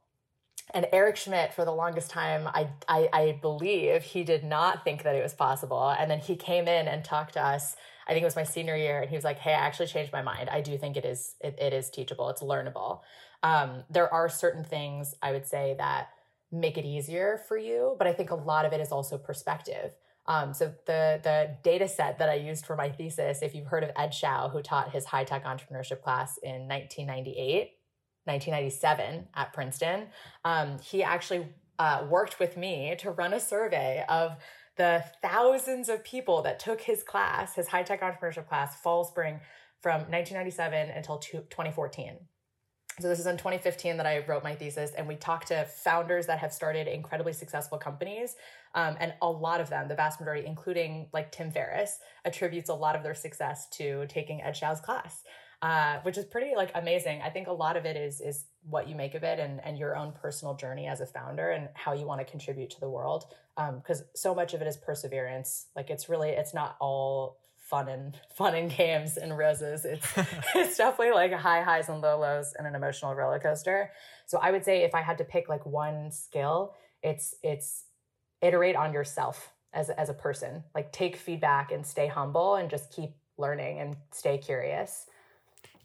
and 0.74 0.88
Eric 0.93 1.17
Schmidt, 1.17 1.54
for 1.54 1.65
the 1.65 1.71
longest 1.71 2.10
time, 2.10 2.47
I, 2.47 2.69
I, 2.88 3.10
I 3.12 3.39
believe 3.41 4.04
he 4.04 4.24
did 4.24 4.43
not 4.43 4.84
think 4.84 5.04
that 5.04 5.15
it 5.15 5.24
was 5.24 5.34
possible. 5.34 5.89
And 5.89 6.10
then 6.10 6.19
he 6.19 6.36
came 6.36 6.67
in 6.67 6.88
and 6.88 7.04
talked 7.04 7.34
to 7.34 7.43
us. 7.43 7.76
I 8.08 8.13
think 8.13 8.24
it 8.24 8.26
was 8.26 8.36
my 8.36 8.43
senior 8.43 8.76
year, 8.76 9.02
and 9.02 9.10
he 9.10 9.15
was 9.15 9.24
like, 9.24 9.39
"Hey, 9.39 9.52
I 9.52 9.65
actually 9.65 9.88
changed 9.88 10.12
my 10.12 10.21
mind. 10.21 10.50
I 10.50 10.62
do 10.62 10.78
think 10.78 10.97
it 10.97 11.06
is 11.06 11.36
it, 11.39 11.58
it 11.60 11.71
is 11.71 11.89
teachable. 11.89 12.30
It's 12.30 12.41
learnable. 12.41 13.02
Um, 13.43 13.84
there 13.89 14.12
are 14.13 14.30
certain 14.30 14.63
things 14.63 15.15
I 15.21 15.32
would 15.32 15.47
say 15.47 15.75
that 15.77 16.10
make 16.51 16.77
it 16.77 16.86
easier 16.86 17.41
for 17.47 17.58
you, 17.58 17.95
but 17.97 18.08
I 18.08 18.13
think 18.13 18.30
a 18.30 18.36
lot 18.36 18.65
of 18.65 18.73
it 18.73 18.82
is 18.82 18.91
also 18.91 19.17
perspective. 19.17 19.93
Um, 20.27 20.54
so 20.54 20.73
the 20.86 21.19
the 21.23 21.58
data 21.63 21.88
set 21.88 22.19
that 22.19 22.30
I 22.30 22.36
used 22.36 22.65
for 22.65 22.75
my 22.75 22.89
thesis, 22.89 23.41
if 23.41 23.56
you've 23.56 23.67
heard 23.67 23.84
of 23.84 23.91
Ed 23.95 24.12
Zschau, 24.12 24.51
who 24.51 24.62
taught 24.62 24.91
his 24.91 25.06
high 25.06 25.23
tech 25.23 25.45
entrepreneurship 25.45 26.01
class 26.01 26.38
in 26.38 26.67
1998 26.67 27.71
1997 28.25 29.27
at 29.36 29.51
Princeton, 29.51 30.08
um, 30.45 30.77
he 30.80 31.01
actually 31.01 31.47
uh, 31.80 32.06
worked 32.08 32.39
with 32.39 32.56
me 32.56 32.95
to 32.99 33.10
run 33.10 33.34
a 33.34 33.39
survey 33.39 34.06
of 34.08 34.38
the 34.77 35.04
thousands 35.23 35.89
of 35.89 36.04
people 36.04 36.43
that 36.43 36.60
took 36.60 36.82
his 36.82 37.01
class, 37.01 37.56
his 37.56 37.67
high 37.67 37.82
tech 37.82 38.01
entrepreneurship 38.01 38.47
class, 38.47 38.80
fall 38.80 39.04
spring 39.04 39.39
from 39.82 40.01
1997 40.01 40.91
until 40.91 41.17
2014. 41.17 42.19
So 43.02 43.10
this 43.10 43.20
is 43.20 43.26
in 43.26 43.38
2015 43.38 43.98
that 43.98 44.06
I 44.06 44.24
wrote 44.28 44.44
my 44.44 44.54
thesis, 44.54 44.92
and 44.92 45.08
we 45.08 45.16
talked 45.16 45.48
to 45.48 45.66
founders 45.66 46.28
that 46.28 46.38
have 46.40 46.54
started 46.54 46.88
incredibly 46.88 47.34
successful 47.34 47.78
companies, 47.78 48.36
um, 48.76 48.96
and 49.00 49.14
a 49.22 49.30
lot 49.30 49.60
of 49.60 49.70
them, 49.70 49.88
the 49.88 49.96
vast 49.96 50.20
majority, 50.20 50.46
including 50.46 51.08
like 51.12 51.32
Tim 51.32 51.52
Ferriss, 51.52 51.98
attributes 52.26 52.70
a 52.70 52.76
lot 52.76 52.96
of 52.96 53.02
their 53.02 53.16
success 53.16 53.68
to 53.72 54.06
taking 54.08 54.42
Ed 54.42 54.54
Zschau's 54.54 54.80
class 54.80 55.24
uh, 55.62 56.00
which 56.02 56.18
is 56.18 56.26
pretty 56.26 56.56
like 56.56 56.72
amazing. 56.74 57.22
I 57.22 57.30
think 57.30 57.48
a 57.48 57.54
lot 57.54 57.78
of 57.78 57.86
it 57.86 57.96
is 57.96 58.20
is 58.20 58.46
what 58.68 58.88
you 58.88 58.96
make 58.96 59.14
of 59.14 59.24
it 59.24 59.40
and 59.40 59.62
and 59.64 59.78
your 59.78 59.96
own 59.96 60.12
personal 60.12 60.56
journey 60.56 60.88
as 60.88 61.02
a 61.02 61.06
founder 61.06 61.52
and 61.52 61.70
how 61.76 61.94
you 61.94 62.08
want 62.08 62.20
to 62.20 62.26
contribute 62.26 62.72
to 62.72 62.80
the 62.80 62.90
world. 62.90 63.26
Because 63.56 64.02
um, 64.02 64.08
so 64.16 64.34
much 64.34 64.54
of 64.56 64.62
it 64.62 64.68
is 64.68 64.78
perseverance. 64.78 65.68
Like 65.76 65.92
it's 65.92 66.10
really 66.10 66.30
it's 66.30 66.54
not 66.54 66.78
all 66.80 67.38
fun 67.72 67.88
and 67.88 68.20
fun 68.36 68.54
and 68.54 68.70
games 68.70 69.16
and 69.16 69.36
roses. 69.38 69.86
It's 69.86 70.06
it's 70.56 70.78
definitely 70.78 71.14
like 71.14 71.32
high 71.32 71.62
highs 71.62 71.88
and 71.88 72.02
low 72.02 72.20
lows 72.20 72.54
and 72.58 72.68
an 72.68 72.76
emotional 72.76 73.16
roller 73.16 73.40
coaster. 73.40 73.92
So 74.28 74.38
I 74.40 74.52
would 74.52 74.66
say 74.66 74.84
if 74.84 74.94
I 74.94 75.02
had 75.02 75.18
to 75.20 75.24
pick 75.24 75.48
like 75.48 75.66
one 75.66 76.12
skill, 76.12 76.76
it's 77.02 77.34
it's 77.42 77.86
iterate 78.42 78.76
on 78.76 78.94
yourself 78.94 79.54
as 79.74 79.90
as 79.90 80.10
a 80.10 80.14
person. 80.14 80.64
Like 80.76 80.92
take 80.92 81.16
feedback 81.16 81.72
and 81.72 81.88
stay 81.88 82.08
humble 82.08 82.56
and 82.56 82.70
just 82.70 82.92
keep 82.92 83.12
learning 83.38 83.80
and 83.80 83.96
stay 84.12 84.38
curious. 84.38 85.06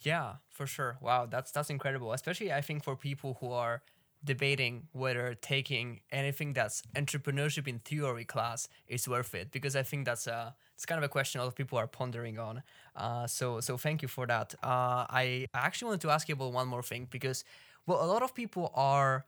Yeah, 0.00 0.34
for 0.50 0.66
sure. 0.66 0.98
Wow, 1.00 1.26
that's 1.26 1.52
that's 1.52 1.70
incredible. 1.70 2.12
Especially 2.12 2.52
I 2.52 2.62
think 2.62 2.82
for 2.82 2.96
people 2.96 3.38
who 3.40 3.52
are 3.52 3.82
debating 4.26 4.88
whether 4.92 5.34
taking 5.34 6.00
anything 6.12 6.52
that's 6.52 6.82
entrepreneurship 6.94 7.66
in 7.66 7.78
theory 7.78 8.24
class 8.24 8.68
is 8.86 9.08
worth 9.08 9.34
it 9.34 9.50
because 9.50 9.74
I 9.74 9.82
think 9.82 10.04
that's 10.04 10.26
a 10.26 10.54
it's 10.74 10.84
kind 10.84 10.98
of 10.98 11.04
a 11.04 11.08
question 11.08 11.40
a 11.40 11.44
lot 11.44 11.48
of 11.48 11.56
people 11.56 11.78
are 11.78 11.86
pondering 11.86 12.38
on. 12.38 12.62
Uh, 12.94 13.26
so 13.26 13.60
so 13.60 13.78
thank 13.78 14.02
you 14.02 14.08
for 14.08 14.26
that. 14.26 14.54
Uh, 14.62 15.06
I 15.08 15.46
actually 15.54 15.86
wanted 15.86 16.02
to 16.02 16.10
ask 16.10 16.28
you 16.28 16.34
about 16.34 16.52
one 16.52 16.68
more 16.68 16.82
thing 16.82 17.08
because 17.10 17.44
well 17.86 18.04
a 18.04 18.08
lot 18.14 18.22
of 18.22 18.34
people 18.34 18.70
are 18.74 19.24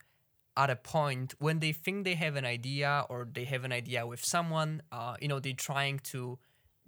at 0.59 0.71
a 0.71 0.77
point 0.77 1.35
when 1.39 1.61
they 1.61 1.73
think 1.73 2.05
they 2.05 2.17
have 2.17 2.35
an 2.35 2.45
idea 2.45 3.05
or 3.09 3.29
they 3.33 3.45
have 3.45 3.65
an 3.65 3.73
idea 3.73 4.05
with 4.05 4.21
someone, 4.25 4.83
uh, 4.91 5.15
you 5.21 5.29
know, 5.29 5.39
they're 5.39 5.53
trying 5.53 6.01
to 6.01 6.37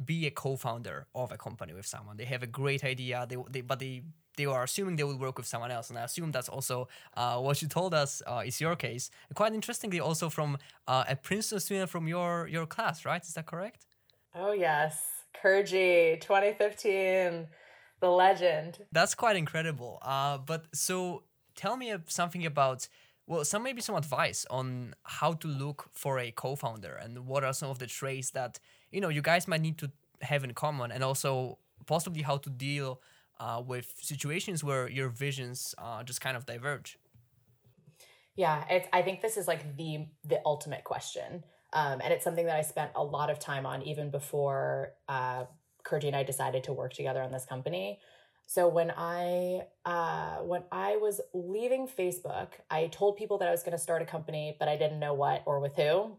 be 0.04 0.26
a 0.26 0.30
co-founder 0.30 1.06
of 1.14 1.32
a 1.32 1.36
company 1.36 1.72
with 1.72 1.86
someone. 1.86 2.16
They 2.16 2.24
have 2.24 2.42
a 2.42 2.46
great 2.46 2.84
idea, 2.84 3.26
they, 3.28 3.36
they 3.50 3.60
but 3.60 3.78
they 3.78 4.02
they 4.36 4.46
are 4.46 4.62
assuming 4.62 4.96
they 4.96 5.04
will 5.04 5.18
work 5.18 5.36
with 5.36 5.46
someone 5.46 5.70
else, 5.70 5.90
and 5.90 5.98
I 5.98 6.04
assume 6.04 6.30
that's 6.30 6.48
also 6.48 6.88
uh, 7.16 7.38
what 7.38 7.60
you 7.60 7.68
told 7.68 7.92
us 7.92 8.22
uh, 8.26 8.42
is 8.44 8.60
your 8.60 8.76
case. 8.76 9.10
Quite 9.34 9.52
interestingly, 9.52 10.00
also 10.00 10.30
from 10.30 10.56
uh, 10.86 11.04
a 11.08 11.16
Princeton 11.16 11.60
student 11.60 11.90
from 11.90 12.08
your 12.08 12.46
your 12.48 12.66
class, 12.66 13.04
right? 13.04 13.22
Is 13.22 13.34
that 13.34 13.46
correct? 13.46 13.86
Oh 14.34 14.52
yes, 14.52 15.02
Kurji, 15.42 16.20
2015, 16.20 17.48
the 18.00 18.08
legend. 18.08 18.78
That's 18.92 19.14
quite 19.14 19.36
incredible. 19.36 19.98
Uh, 20.02 20.38
but 20.38 20.66
so 20.72 21.24
tell 21.54 21.76
me 21.76 21.94
something 22.06 22.46
about 22.46 22.88
well, 23.26 23.44
some 23.44 23.62
maybe 23.62 23.80
some 23.80 23.94
advice 23.94 24.44
on 24.50 24.94
how 25.04 25.34
to 25.34 25.46
look 25.46 25.88
for 25.92 26.18
a 26.18 26.32
co-founder 26.32 26.94
and 26.94 27.26
what 27.26 27.44
are 27.44 27.52
some 27.52 27.70
of 27.70 27.78
the 27.78 27.86
traits 27.86 28.30
that 28.32 28.58
you 28.90 29.00
know 29.00 29.08
you 29.08 29.22
guys 29.22 29.48
might 29.48 29.60
need 29.60 29.78
to 29.78 29.90
have 30.22 30.44
in 30.44 30.54
common, 30.54 30.92
and 30.92 31.02
also 31.02 31.58
possibly 31.86 32.22
how 32.22 32.36
to 32.38 32.50
deal 32.50 33.00
uh, 33.38 33.62
with 33.66 33.94
situations 34.00 34.62
where 34.62 34.88
your 34.88 35.08
visions 35.08 35.74
uh, 35.78 36.02
just 36.02 36.20
kind 36.20 36.36
of 36.36 36.46
diverge. 36.46 36.98
Yeah, 38.36 38.64
it's. 38.70 38.88
I 38.92 39.02
think 39.02 39.20
this 39.20 39.36
is 39.36 39.48
like 39.48 39.76
the 39.76 40.06
the 40.24 40.40
ultimate 40.44 40.84
question, 40.84 41.44
um, 41.72 42.00
and 42.02 42.12
it's 42.12 42.24
something 42.24 42.46
that 42.46 42.56
I 42.56 42.62
spent 42.62 42.90
a 42.94 43.02
lot 43.02 43.30
of 43.30 43.38
time 43.38 43.66
on 43.66 43.82
even 43.82 44.10
before 44.10 44.94
uh, 45.08 45.44
and 46.02 46.16
I 46.16 46.22
decided 46.22 46.64
to 46.64 46.72
work 46.72 46.92
together 46.92 47.22
on 47.22 47.32
this 47.32 47.44
company. 47.44 47.98
So 48.46 48.68
when 48.68 48.92
I 48.96 49.62
uh, 49.84 50.38
when 50.38 50.64
I 50.72 50.96
was 50.96 51.20
leaving 51.32 51.86
Facebook, 51.86 52.48
I 52.70 52.88
told 52.88 53.16
people 53.16 53.38
that 53.38 53.48
I 53.48 53.50
was 53.50 53.62
going 53.62 53.76
to 53.76 53.82
start 53.82 54.02
a 54.02 54.04
company, 54.04 54.56
but 54.58 54.68
I 54.68 54.76
didn't 54.76 54.98
know 54.98 55.14
what 55.14 55.42
or 55.46 55.60
with 55.60 55.76
who. 55.76 56.16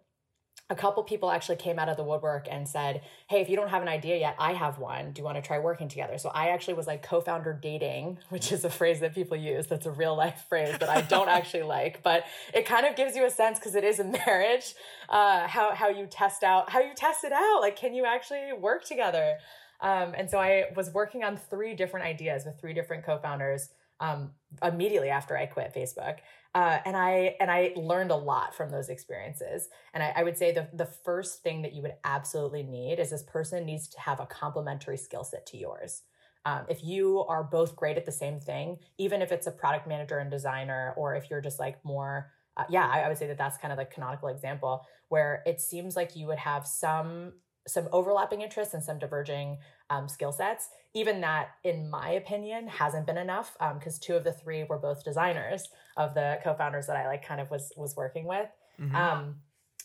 A 0.69 0.75
couple 0.75 1.03
people 1.03 1.29
actually 1.29 1.57
came 1.57 1.79
out 1.79 1.89
of 1.89 1.97
the 1.97 2.03
woodwork 2.03 2.47
and 2.49 2.67
said, 2.67 3.01
"Hey, 3.27 3.41
if 3.41 3.49
you 3.49 3.55
don't 3.55 3.69
have 3.69 3.81
an 3.81 3.87
idea 3.87 4.17
yet, 4.17 4.35
I 4.39 4.53
have 4.53 4.79
one. 4.79 5.11
Do 5.11 5.19
you 5.19 5.25
want 5.25 5.35
to 5.35 5.41
try 5.41 5.59
working 5.59 5.89
together?" 5.89 6.17
So 6.17 6.29
I 6.29 6.49
actually 6.49 6.75
was 6.75 6.87
like 6.87 7.03
co-founder 7.03 7.59
dating, 7.61 8.19
which 8.29 8.51
is 8.51 8.63
a 8.63 8.69
phrase 8.69 8.99
that 9.01 9.13
people 9.13 9.35
use. 9.35 9.67
That's 9.67 9.85
a 9.85 9.91
real 9.91 10.15
life 10.15 10.45
phrase 10.47 10.77
that 10.77 10.89
I 10.89 11.01
don't 11.01 11.29
actually 11.39 11.63
like, 11.63 12.01
but 12.03 12.23
it 12.53 12.65
kind 12.65 12.85
of 12.85 12.95
gives 12.95 13.15
you 13.15 13.25
a 13.25 13.31
sense 13.31 13.59
because 13.59 13.75
it 13.75 13.83
is 13.83 13.99
a 13.99 14.05
marriage. 14.05 14.75
Uh, 15.09 15.47
how 15.47 15.75
how 15.75 15.89
you 15.89 16.07
test 16.07 16.43
out 16.43 16.69
how 16.69 16.79
you 16.79 16.93
test 16.95 17.23
it 17.23 17.33
out. 17.33 17.59
Like, 17.61 17.75
can 17.75 17.93
you 17.93 18.05
actually 18.05 18.53
work 18.53 18.85
together? 18.85 19.37
Um, 19.81 20.13
and 20.15 20.29
so 20.29 20.37
I 20.37 20.65
was 20.75 20.91
working 20.91 21.23
on 21.23 21.37
three 21.37 21.73
different 21.75 22.05
ideas 22.05 22.45
with 22.45 22.59
three 22.59 22.73
different 22.73 23.03
co-founders 23.03 23.69
um, 23.99 24.31
immediately 24.63 25.09
after 25.09 25.37
I 25.37 25.45
quit 25.45 25.73
Facebook. 25.73 26.17
Uh, 26.53 26.79
and 26.85 26.97
I 26.97 27.35
and 27.39 27.49
I 27.49 27.71
learned 27.77 28.11
a 28.11 28.15
lot 28.15 28.53
from 28.53 28.71
those 28.71 28.89
experiences. 28.89 29.69
And 29.93 30.03
I, 30.03 30.13
I, 30.17 30.23
would 30.23 30.37
say 30.37 30.51
the 30.51 30.67
the 30.73 30.85
first 30.85 31.43
thing 31.43 31.61
that 31.61 31.73
you 31.73 31.81
would 31.81 31.95
absolutely 32.03 32.63
need 32.63 32.99
is 32.99 33.09
this 33.09 33.23
person 33.23 33.65
needs 33.65 33.87
to 33.89 33.99
have 34.01 34.19
a 34.19 34.25
complementary 34.25 34.97
skill 34.97 35.23
set 35.23 35.45
to 35.47 35.57
yours. 35.57 36.01
Um, 36.45 36.65
if 36.67 36.83
you 36.83 37.23
are 37.29 37.43
both 37.43 37.75
great 37.75 37.97
at 37.97 38.05
the 38.05 38.11
same 38.11 38.39
thing, 38.39 38.79
even 38.97 39.21
if 39.21 39.31
it's 39.31 39.47
a 39.47 39.51
product 39.51 39.87
manager 39.87 40.17
and 40.17 40.29
designer, 40.29 40.93
or 40.97 41.15
if 41.15 41.29
you're 41.29 41.39
just 41.39 41.59
like 41.59 41.83
more, 41.85 42.31
uh, 42.57 42.65
yeah, 42.67 42.85
I, 42.85 43.01
I 43.01 43.07
would 43.07 43.17
say 43.17 43.27
that 43.27 43.37
that's 43.37 43.57
kind 43.57 43.71
of 43.71 43.77
the 43.77 43.85
canonical 43.85 44.27
example 44.27 44.85
where 45.07 45.43
it 45.45 45.61
seems 45.61 45.95
like 45.95 46.15
you 46.15 46.27
would 46.27 46.39
have 46.39 46.67
some 46.67 47.33
some 47.67 47.87
overlapping 47.91 48.41
interests 48.41 48.73
and 48.73 48.83
some 48.83 48.97
diverging 48.97 49.57
um, 49.91 50.07
skill 50.07 50.31
sets. 50.31 50.69
Even 50.93 51.21
that, 51.21 51.51
in 51.63 51.89
my 51.89 52.11
opinion, 52.11 52.67
hasn't 52.67 53.05
been 53.05 53.17
enough 53.17 53.55
because 53.75 53.95
um, 53.95 53.99
two 54.01 54.15
of 54.15 54.23
the 54.23 54.31
three 54.33 54.63
were 54.63 54.77
both 54.77 55.03
designers 55.03 55.69
of 55.97 56.13
the 56.15 56.39
co-founders 56.43 56.87
that 56.87 56.95
I 56.95 57.07
like 57.07 57.25
kind 57.25 57.39
of 57.39 57.51
was 57.51 57.71
was 57.75 57.95
working 57.95 58.25
with. 58.25 58.49
Mm-hmm. 58.79 58.95
Um, 58.95 59.35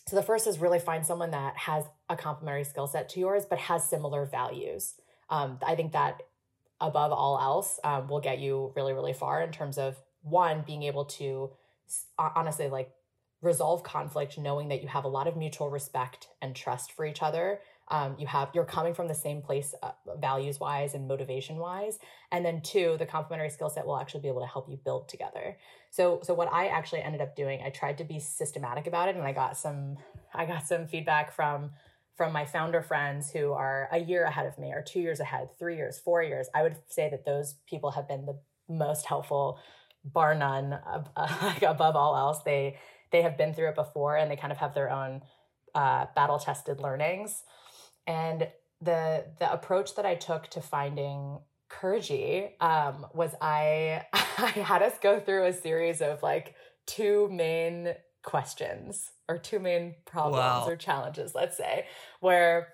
so 0.07 0.15
the 0.15 0.23
first 0.23 0.47
is 0.47 0.59
really 0.59 0.79
find 0.79 1.05
someone 1.05 1.31
that 1.31 1.57
has 1.57 1.83
a 2.09 2.15
complementary 2.15 2.63
skill 2.63 2.87
set 2.87 3.09
to 3.09 3.19
yours, 3.19 3.45
but 3.45 3.59
has 3.59 3.87
similar 3.87 4.25
values. 4.25 4.95
Um, 5.29 5.59
I 5.65 5.75
think 5.75 5.91
that 5.91 6.21
above 6.79 7.11
all 7.11 7.39
else 7.39 7.79
um, 7.83 8.07
will 8.07 8.21
get 8.21 8.39
you 8.39 8.71
really 8.75 8.93
really 8.93 9.13
far 9.13 9.41
in 9.41 9.51
terms 9.51 9.77
of 9.77 9.97
one 10.21 10.63
being 10.65 10.83
able 10.83 11.05
to 11.05 11.51
honestly 12.17 12.69
like 12.69 12.91
resolve 13.41 13.83
conflict 13.83 14.37
knowing 14.37 14.69
that 14.69 14.81
you 14.81 14.87
have 14.87 15.03
a 15.03 15.07
lot 15.07 15.27
of 15.27 15.37
mutual 15.37 15.69
respect 15.69 16.27
and 16.41 16.55
trust 16.55 16.91
for 16.91 17.05
each 17.05 17.21
other 17.21 17.59
um, 17.89 18.15
you 18.17 18.27
have 18.27 18.49
you're 18.53 18.65
coming 18.65 18.93
from 18.93 19.07
the 19.07 19.13
same 19.13 19.41
place 19.41 19.73
uh, 19.81 19.91
values 20.19 20.59
wise 20.59 20.93
and 20.93 21.07
motivation 21.07 21.57
wise 21.57 21.99
and 22.31 22.45
then 22.45 22.61
two 22.61 22.95
the 22.99 23.05
complementary 23.05 23.49
skill 23.49 23.69
set 23.69 23.85
will 23.85 23.97
actually 23.97 24.21
be 24.21 24.27
able 24.27 24.41
to 24.41 24.47
help 24.47 24.69
you 24.69 24.77
build 24.83 25.07
together. 25.07 25.57
So 25.91 26.19
so 26.23 26.33
what 26.33 26.51
i 26.51 26.67
actually 26.67 27.01
ended 27.01 27.21
up 27.21 27.35
doing 27.35 27.61
i 27.65 27.69
tried 27.69 27.97
to 27.99 28.03
be 28.03 28.19
systematic 28.19 28.87
about 28.87 29.09
it 29.09 29.15
and 29.15 29.23
i 29.23 29.31
got 29.31 29.57
some 29.57 29.97
i 30.33 30.45
got 30.45 30.67
some 30.67 30.87
feedback 30.87 31.33
from 31.33 31.71
from 32.17 32.33
my 32.33 32.45
founder 32.45 32.81
friends 32.81 33.31
who 33.31 33.53
are 33.53 33.87
a 33.91 33.99
year 33.99 34.23
ahead 34.23 34.47
of 34.47 34.57
me 34.57 34.73
or 34.73 34.81
two 34.81 34.99
years 34.99 35.19
ahead 35.19 35.49
three 35.59 35.75
years 35.77 35.99
four 35.99 36.23
years. 36.23 36.49
I 36.53 36.63
would 36.63 36.75
say 36.89 37.09
that 37.09 37.25
those 37.25 37.55
people 37.69 37.91
have 37.91 38.07
been 38.07 38.25
the 38.25 38.39
most 38.67 39.05
helpful 39.05 39.59
bar 40.03 40.33
none 40.33 40.73
uh, 40.73 41.03
like 41.43 41.61
above 41.61 41.95
all 41.95 42.17
else. 42.17 42.41
They 42.43 42.77
they 43.11 43.21
have 43.21 43.37
been 43.37 43.53
through 43.53 43.69
it 43.69 43.75
before 43.75 44.17
and 44.17 44.29
they 44.29 44.35
kind 44.35 44.51
of 44.51 44.57
have 44.57 44.73
their 44.73 44.89
own 44.89 45.21
uh, 45.75 46.07
battle 46.15 46.39
tested 46.39 46.81
learnings. 46.81 47.43
And 48.07 48.47
the 48.81 49.25
the 49.39 49.51
approach 49.51 49.95
that 49.95 50.05
I 50.05 50.15
took 50.15 50.47
to 50.49 50.61
finding 50.61 51.39
Kurji 51.69 52.61
um, 52.61 53.05
was 53.13 53.35
I 53.41 54.05
I 54.13 54.51
had 54.51 54.81
us 54.81 54.93
go 55.01 55.19
through 55.19 55.45
a 55.45 55.53
series 55.53 56.01
of 56.01 56.23
like 56.23 56.55
two 56.85 57.29
main 57.31 57.93
questions 58.23 59.11
or 59.29 59.37
two 59.37 59.59
main 59.59 59.95
problems 60.05 60.37
wow. 60.37 60.65
or 60.67 60.75
challenges, 60.75 61.35
let's 61.35 61.57
say, 61.57 61.85
where 62.19 62.69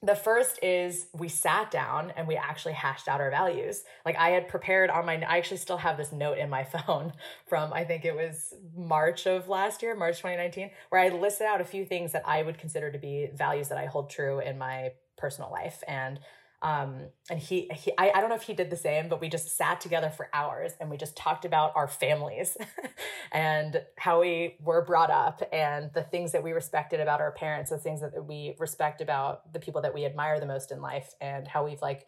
the 0.00 0.14
first 0.14 0.60
is 0.62 1.06
we 1.12 1.28
sat 1.28 1.72
down 1.72 2.12
and 2.16 2.28
we 2.28 2.36
actually 2.36 2.74
hashed 2.74 3.08
out 3.08 3.20
our 3.20 3.30
values. 3.30 3.82
Like 4.04 4.16
I 4.16 4.30
had 4.30 4.46
prepared 4.46 4.90
on 4.90 5.04
my, 5.04 5.14
I 5.14 5.38
actually 5.38 5.56
still 5.56 5.76
have 5.76 5.96
this 5.96 6.12
note 6.12 6.38
in 6.38 6.48
my 6.48 6.62
phone 6.86 7.12
from, 7.48 7.72
I 7.72 7.84
think 7.84 8.04
it 8.04 8.14
was 8.14 8.54
March 8.76 9.26
of 9.26 9.48
last 9.48 9.82
year, 9.82 9.96
March 9.96 10.18
2019, 10.18 10.70
where 10.90 11.00
I 11.00 11.08
listed 11.08 11.46
out 11.48 11.60
a 11.60 11.64
few 11.64 11.84
things 11.84 12.12
that 12.12 12.22
I 12.26 12.42
would 12.42 12.58
consider 12.58 12.92
to 12.92 12.98
be 12.98 13.28
values 13.34 13.68
that 13.70 13.78
I 13.78 13.86
hold 13.86 14.10
true 14.10 14.38
in 14.38 14.56
my 14.56 14.92
personal 15.16 15.50
life. 15.50 15.82
And 15.88 16.20
um, 16.60 17.06
and 17.30 17.38
he, 17.38 17.70
he 17.72 17.92
I, 17.96 18.10
I 18.14 18.20
don't 18.20 18.30
know 18.30 18.34
if 18.34 18.42
he 18.42 18.52
did 18.52 18.68
the 18.68 18.76
same, 18.76 19.08
but 19.08 19.20
we 19.20 19.28
just 19.28 19.56
sat 19.56 19.80
together 19.80 20.10
for 20.10 20.28
hours 20.32 20.72
and 20.80 20.90
we 20.90 20.96
just 20.96 21.16
talked 21.16 21.44
about 21.44 21.72
our 21.76 21.86
families 21.86 22.56
and 23.32 23.80
how 23.96 24.20
we 24.20 24.56
were 24.60 24.84
brought 24.84 25.10
up 25.10 25.42
and 25.52 25.92
the 25.94 26.02
things 26.02 26.32
that 26.32 26.42
we 26.42 26.52
respected 26.52 26.98
about 26.98 27.20
our 27.20 27.30
parents, 27.30 27.70
the 27.70 27.78
things 27.78 28.00
that 28.00 28.26
we 28.26 28.56
respect 28.58 29.00
about 29.00 29.52
the 29.52 29.60
people 29.60 29.82
that 29.82 29.94
we 29.94 30.04
admire 30.04 30.40
the 30.40 30.46
most 30.46 30.72
in 30.72 30.82
life 30.82 31.14
and 31.20 31.46
how 31.46 31.64
we've 31.64 31.80
like 31.80 32.06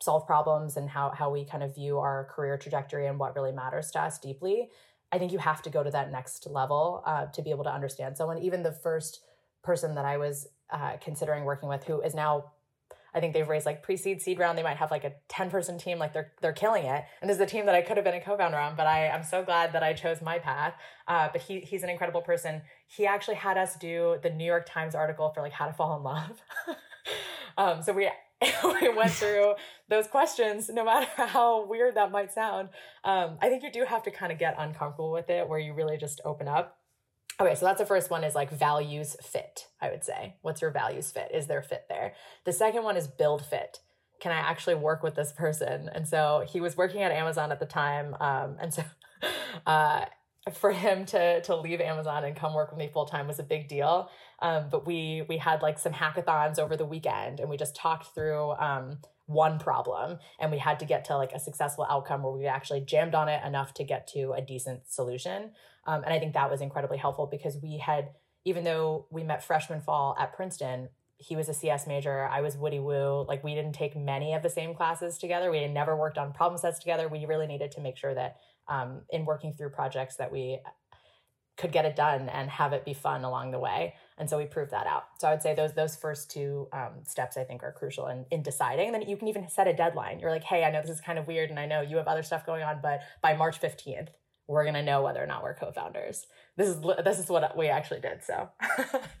solved 0.00 0.26
problems 0.28 0.76
and 0.76 0.88
how, 0.88 1.10
how 1.10 1.30
we 1.30 1.44
kind 1.44 1.64
of 1.64 1.74
view 1.74 1.98
our 1.98 2.24
career 2.30 2.56
trajectory 2.56 3.08
and 3.08 3.18
what 3.18 3.34
really 3.34 3.52
matters 3.52 3.90
to 3.90 4.00
us 4.00 4.18
deeply. 4.18 4.68
I 5.10 5.18
think 5.18 5.32
you 5.32 5.38
have 5.38 5.60
to 5.62 5.70
go 5.70 5.82
to 5.82 5.90
that 5.90 6.12
next 6.12 6.46
level 6.46 7.02
uh, 7.04 7.26
to 7.26 7.42
be 7.42 7.50
able 7.50 7.64
to 7.64 7.72
understand 7.72 8.16
someone. 8.16 8.38
Even 8.38 8.62
the 8.62 8.72
first 8.72 9.20
person 9.62 9.96
that 9.96 10.04
I 10.04 10.18
was 10.18 10.48
uh, 10.70 10.96
considering 11.00 11.44
working 11.44 11.68
with, 11.68 11.84
who 11.84 12.00
is 12.00 12.14
now 12.14 12.52
I 13.14 13.20
think 13.20 13.34
they've 13.34 13.48
raised 13.48 13.66
like 13.66 13.82
pre-seed 13.82 14.22
seed 14.22 14.38
round. 14.38 14.56
They 14.56 14.62
might 14.62 14.78
have 14.78 14.90
like 14.90 15.04
a 15.04 15.12
10 15.28 15.50
person 15.50 15.78
team. 15.78 15.98
Like 15.98 16.12
they're, 16.12 16.32
they're 16.40 16.52
killing 16.52 16.84
it. 16.84 17.04
And 17.20 17.28
this 17.28 17.36
is 17.36 17.40
a 17.40 17.46
team 17.46 17.66
that 17.66 17.74
I 17.74 17.82
could 17.82 17.96
have 17.96 18.04
been 18.04 18.14
a 18.14 18.20
co-founder 18.20 18.56
on, 18.56 18.74
but 18.76 18.86
I, 18.86 19.08
I'm 19.08 19.24
so 19.24 19.44
glad 19.44 19.72
that 19.74 19.82
I 19.82 19.92
chose 19.92 20.22
my 20.22 20.38
path. 20.38 20.74
Uh, 21.06 21.28
but 21.32 21.42
he, 21.42 21.60
he's 21.60 21.82
an 21.82 21.90
incredible 21.90 22.22
person. 22.22 22.62
He 22.86 23.06
actually 23.06 23.36
had 23.36 23.58
us 23.58 23.76
do 23.76 24.18
the 24.22 24.30
New 24.30 24.44
York 24.44 24.66
Times 24.66 24.94
article 24.94 25.30
for 25.34 25.42
like 25.42 25.52
how 25.52 25.66
to 25.66 25.72
fall 25.72 25.96
in 25.96 26.02
love. 26.02 26.42
um, 27.58 27.82
so 27.82 27.92
we, 27.92 28.08
we 28.80 28.88
went 28.88 29.10
through 29.10 29.54
those 29.88 30.06
questions, 30.06 30.68
no 30.68 30.84
matter 30.84 31.08
how 31.16 31.66
weird 31.66 31.94
that 31.96 32.10
might 32.10 32.32
sound. 32.32 32.70
Um, 33.04 33.36
I 33.40 33.48
think 33.48 33.62
you 33.62 33.70
do 33.70 33.84
have 33.84 34.02
to 34.04 34.10
kind 34.10 34.32
of 34.32 34.38
get 34.38 34.54
uncomfortable 34.58 35.12
with 35.12 35.28
it 35.30 35.48
where 35.48 35.58
you 35.58 35.74
really 35.74 35.96
just 35.96 36.20
open 36.24 36.48
up. 36.48 36.78
Okay, 37.42 37.56
so 37.56 37.66
that's 37.66 37.80
the 37.80 37.86
first 37.86 38.08
one 38.08 38.22
is 38.22 38.36
like 38.36 38.50
values 38.50 39.16
fit, 39.20 39.66
I 39.80 39.90
would 39.90 40.04
say. 40.04 40.36
What's 40.42 40.62
your 40.62 40.70
values 40.70 41.10
fit? 41.10 41.28
Is 41.34 41.48
there 41.48 41.60
fit 41.60 41.86
there? 41.88 42.14
The 42.44 42.52
second 42.52 42.84
one 42.84 42.96
is 42.96 43.08
build 43.08 43.44
fit. 43.44 43.80
Can 44.20 44.30
I 44.30 44.36
actually 44.36 44.76
work 44.76 45.02
with 45.02 45.16
this 45.16 45.32
person? 45.32 45.90
And 45.92 46.06
so 46.06 46.44
he 46.48 46.60
was 46.60 46.76
working 46.76 47.02
at 47.02 47.10
Amazon 47.10 47.50
at 47.50 47.58
the 47.58 47.66
time. 47.66 48.14
Um, 48.20 48.58
and 48.60 48.72
so 48.72 48.84
uh, 49.66 50.04
for 50.52 50.70
him 50.70 51.04
to 51.06 51.40
to 51.42 51.56
leave 51.56 51.80
Amazon 51.80 52.24
and 52.24 52.36
come 52.36 52.54
work 52.54 52.70
with 52.70 52.78
me 52.78 52.88
full 52.92 53.06
time 53.06 53.26
was 53.26 53.40
a 53.40 53.44
big 53.44 53.66
deal. 53.66 54.08
Um, 54.40 54.68
but 54.70 54.86
we 54.86 55.24
we 55.28 55.38
had 55.38 55.62
like 55.62 55.80
some 55.80 55.92
hackathons 55.92 56.60
over 56.60 56.76
the 56.76 56.84
weekend 56.84 57.40
and 57.40 57.50
we 57.50 57.56
just 57.56 57.74
talked 57.74 58.14
through 58.14 58.52
um, 58.52 58.98
one 59.26 59.58
problem 59.58 60.18
and 60.40 60.50
we 60.50 60.58
had 60.58 60.78
to 60.80 60.84
get 60.84 61.04
to 61.06 61.16
like 61.16 61.32
a 61.32 61.38
successful 61.38 61.86
outcome 61.88 62.22
where 62.22 62.32
we 62.32 62.46
actually 62.46 62.80
jammed 62.80 63.14
on 63.14 63.28
it 63.28 63.44
enough 63.44 63.72
to 63.74 63.84
get 63.84 64.06
to 64.06 64.32
a 64.32 64.42
decent 64.42 64.80
solution. 64.88 65.52
Um, 65.86 66.04
and 66.04 66.12
i 66.12 66.18
think 66.18 66.34
that 66.34 66.50
was 66.50 66.60
incredibly 66.60 66.98
helpful 66.98 67.26
because 67.26 67.58
we 67.60 67.78
had 67.78 68.10
even 68.44 68.62
though 68.64 69.06
we 69.10 69.24
met 69.24 69.42
freshman 69.42 69.80
fall 69.80 70.16
at 70.18 70.32
princeton 70.32 70.88
he 71.16 71.34
was 71.34 71.48
a 71.48 71.54
cs 71.54 71.86
major 71.88 72.28
i 72.28 72.40
was 72.40 72.56
woody 72.56 72.78
woo 72.78 73.24
like 73.28 73.42
we 73.42 73.54
didn't 73.54 73.72
take 73.72 73.96
many 73.96 74.34
of 74.34 74.42
the 74.42 74.50
same 74.50 74.74
classes 74.74 75.18
together. 75.18 75.50
We 75.50 75.62
had 75.62 75.70
never 75.70 75.96
worked 75.96 76.18
on 76.18 76.32
problem 76.32 76.58
sets 76.58 76.78
together. 76.78 77.08
We 77.08 77.26
really 77.26 77.46
needed 77.46 77.72
to 77.72 77.80
make 77.80 77.96
sure 77.96 78.14
that 78.14 78.36
um, 78.68 79.02
in 79.10 79.24
working 79.24 79.52
through 79.52 79.70
projects 79.70 80.16
that 80.16 80.30
we 80.30 80.60
could 81.56 81.72
get 81.72 81.84
it 81.84 81.94
done 81.94 82.28
and 82.28 82.50
have 82.50 82.72
it 82.72 82.84
be 82.84 82.94
fun 82.94 83.24
along 83.24 83.50
the 83.50 83.58
way. 83.58 83.94
And 84.18 84.28
so 84.28 84.38
we 84.38 84.46
proved 84.46 84.70
that 84.72 84.86
out. 84.86 85.04
So 85.18 85.28
I 85.28 85.32
would 85.32 85.42
say 85.42 85.54
those 85.54 85.74
those 85.74 85.96
first 85.96 86.30
two 86.30 86.68
um, 86.72 87.04
steps 87.04 87.36
I 87.36 87.44
think 87.44 87.62
are 87.62 87.72
crucial 87.72 88.08
in, 88.08 88.24
in 88.30 88.42
deciding. 88.42 88.86
And 88.86 88.94
then 88.94 89.08
you 89.08 89.16
can 89.16 89.28
even 89.28 89.48
set 89.48 89.66
a 89.66 89.74
deadline. 89.74 90.18
You're 90.18 90.30
like, 90.30 90.44
hey, 90.44 90.64
I 90.64 90.70
know 90.70 90.80
this 90.80 90.90
is 90.90 91.00
kind 91.00 91.18
of 91.18 91.26
weird, 91.26 91.50
and 91.50 91.58
I 91.58 91.66
know 91.66 91.80
you 91.82 91.96
have 91.96 92.08
other 92.08 92.22
stuff 92.22 92.46
going 92.46 92.62
on, 92.62 92.80
but 92.82 93.00
by 93.22 93.34
March 93.34 93.60
15th, 93.60 94.08
we're 94.46 94.64
gonna 94.64 94.82
know 94.82 95.02
whether 95.02 95.22
or 95.22 95.26
not 95.26 95.42
we're 95.42 95.54
co-founders. 95.54 96.26
This 96.56 96.68
is 96.68 96.80
this 97.04 97.18
is 97.18 97.28
what 97.28 97.56
we 97.56 97.68
actually 97.68 98.00
did. 98.00 98.22
So. 98.24 98.48